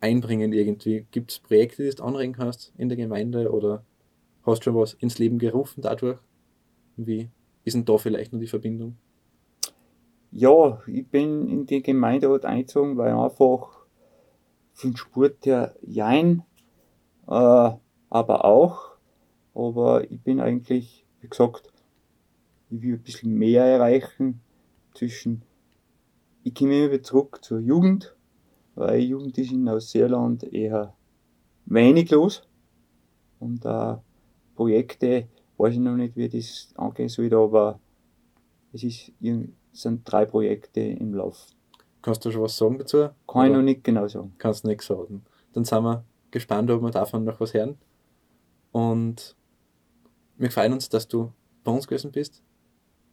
einbringen 0.00 0.52
irgendwie? 0.52 1.06
Gibt 1.10 1.32
es 1.32 1.38
Projekte, 1.38 1.82
die 1.82 1.94
du 1.94 2.02
anregen 2.04 2.34
kannst 2.34 2.72
in 2.78 2.88
der 2.88 2.96
Gemeinde 2.96 3.50
oder 3.50 3.84
hast 4.44 4.60
du 4.60 4.64
schon 4.64 4.76
was 4.76 4.94
ins 4.94 5.18
Leben 5.18 5.38
gerufen 5.38 5.82
dadurch? 5.82 6.18
Wie 6.96 7.28
ist 7.64 7.74
denn 7.74 7.84
da 7.84 7.98
vielleicht 7.98 8.32
noch 8.32 8.40
die 8.40 8.46
Verbindung? 8.46 8.96
Ja, 10.30 10.80
ich 10.86 11.06
bin 11.06 11.48
in 11.48 11.66
die 11.66 11.82
Gemeinderat 11.82 12.44
eingezogen, 12.44 12.96
weil 12.96 13.12
einfach 13.12 13.82
den 14.82 14.96
Sport 14.96 15.44
her 15.44 15.74
jein, 15.82 16.42
äh, 17.26 17.70
aber 18.10 18.44
auch. 18.44 18.92
Aber 19.54 20.10
ich 20.10 20.20
bin 20.22 20.40
eigentlich, 20.40 21.04
wie 21.20 21.28
gesagt, 21.28 21.70
ich 22.70 22.82
will 22.82 22.94
ein 22.94 23.02
bisschen 23.02 23.34
mehr 23.34 23.64
erreichen 23.64 24.40
zwischen, 24.94 25.42
ich 26.44 26.54
komme 26.54 26.78
immer 26.78 26.92
wieder 26.92 27.02
zurück 27.02 27.38
zur 27.42 27.60
Jugend, 27.60 28.14
weil 28.74 29.00
Jugend 29.00 29.36
ist 29.38 29.52
in 29.52 29.64
Neuseeland 29.64 30.44
eher 30.44 30.94
wenig 31.66 32.10
los. 32.10 32.42
Und 33.38 33.64
äh, 33.64 33.96
Projekte, 34.54 35.28
weiß 35.56 35.74
ich 35.74 35.80
noch 35.80 35.96
nicht, 35.96 36.16
wie 36.16 36.28
das 36.28 36.68
angehen 36.76 37.08
soll, 37.08 37.32
aber 37.34 37.80
es 38.72 38.82
ist, 38.82 39.12
sind 39.72 40.00
drei 40.04 40.24
Projekte 40.24 40.80
im 40.80 41.14
Lauf. 41.14 41.46
Kannst 42.00 42.24
du 42.24 42.30
schon 42.30 42.42
was 42.42 42.56
sagen 42.56 42.78
dazu? 42.78 43.10
Kann 43.28 43.46
ich 43.46 43.52
noch 43.52 43.62
nicht 43.62 43.84
genau 43.84 44.08
sagen. 44.08 44.34
Kannst 44.38 44.64
nichts 44.64 44.86
sagen. 44.86 45.24
Dann 45.52 45.64
sind 45.64 45.84
wir 45.84 46.04
gespannt, 46.30 46.70
ob 46.70 46.82
wir 46.82 46.90
davon 46.90 47.24
noch 47.24 47.38
was 47.38 47.54
hören. 47.54 47.78
Und 48.72 49.36
wir 50.36 50.50
freuen 50.50 50.72
uns, 50.72 50.88
dass 50.88 51.06
du 51.06 51.32
bei 51.62 51.70
uns 51.70 51.86
gewesen 51.86 52.10
bist. 52.10 52.42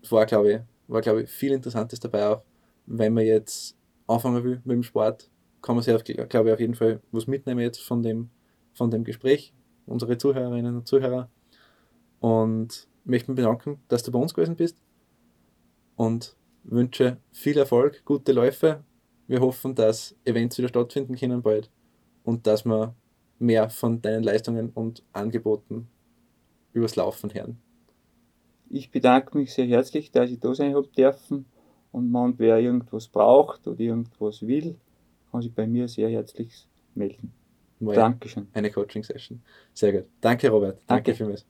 Es 0.01 0.11
war, 0.11 0.25
glaube 0.25 0.51
ich, 0.51 0.61
war, 0.87 1.01
glaube 1.01 1.23
ich, 1.23 1.29
viel 1.29 1.51
Interessantes 1.51 1.99
dabei 1.99 2.27
auch. 2.27 2.41
Wenn 2.91 3.13
man 3.13 3.23
jetzt 3.25 3.77
anfangen 4.07 4.43
will 4.43 4.61
mit 4.65 4.75
dem 4.75 4.83
Sport, 4.83 5.29
kann 5.61 5.75
man 5.75 5.83
sich, 5.83 5.93
auf- 5.93 6.03
glaube 6.03 6.49
ich, 6.49 6.53
auf 6.53 6.59
jeden 6.59 6.73
Fall 6.75 7.01
was 7.11 7.27
mitnehmen 7.27 7.61
jetzt 7.61 7.81
von 7.81 8.01
dem, 8.01 8.29
von 8.73 8.89
dem 8.89 9.03
Gespräch, 9.03 9.53
unsere 9.85 10.17
Zuhörerinnen 10.17 10.75
und 10.75 10.87
Zuhörer. 10.87 11.29
Und 12.19 12.87
möchte 13.05 13.31
mich 13.31 13.35
bedanken, 13.37 13.79
dass 13.87 14.03
du 14.03 14.11
bei 14.11 14.19
uns 14.19 14.33
gewesen 14.33 14.55
bist. 14.55 14.77
Und 15.95 16.35
wünsche 16.63 17.17
viel 17.31 17.57
Erfolg, 17.57 18.03
gute 18.05 18.31
Läufe. 18.31 18.83
Wir 19.27 19.41
hoffen, 19.41 19.75
dass 19.75 20.15
Events 20.25 20.57
wieder 20.57 20.69
stattfinden 20.69 21.15
können 21.15 21.41
bald 21.43 21.69
und 22.23 22.47
dass 22.47 22.65
wir 22.65 22.95
mehr 23.37 23.69
von 23.69 24.01
deinen 24.01 24.23
Leistungen 24.23 24.71
und 24.71 25.03
Angeboten 25.13 25.87
übers 26.73 26.95
Laufen 26.95 27.33
hören. 27.33 27.59
Ich 28.69 28.91
bedanke 28.91 29.37
mich 29.37 29.53
sehr 29.53 29.65
herzlich, 29.67 30.11
dass 30.11 30.29
ich 30.31 30.39
da 30.39 30.53
sein 30.53 30.75
habe 30.75 30.87
dürfen. 30.87 31.45
Und 31.91 32.11
man, 32.11 32.35
wer 32.37 32.59
irgendwas 32.59 33.07
braucht 33.07 33.67
oder 33.67 33.79
irgendwas 33.79 34.45
will, 34.45 34.75
kann 35.31 35.41
sich 35.41 35.53
bei 35.53 35.65
mir 35.67 35.87
sehr 35.87 36.09
herzlich 36.09 36.67
melden. 36.95 37.31
Mal 37.79 37.95
Dankeschön. 37.95 38.47
Eine 38.53 38.71
Coaching-Session. 38.71 39.41
Sehr 39.73 39.93
gut. 39.93 40.05
Danke, 40.21 40.49
Robert. 40.49 40.81
Danke, 40.85 41.11
Danke. 41.11 41.15
vielmals. 41.15 41.45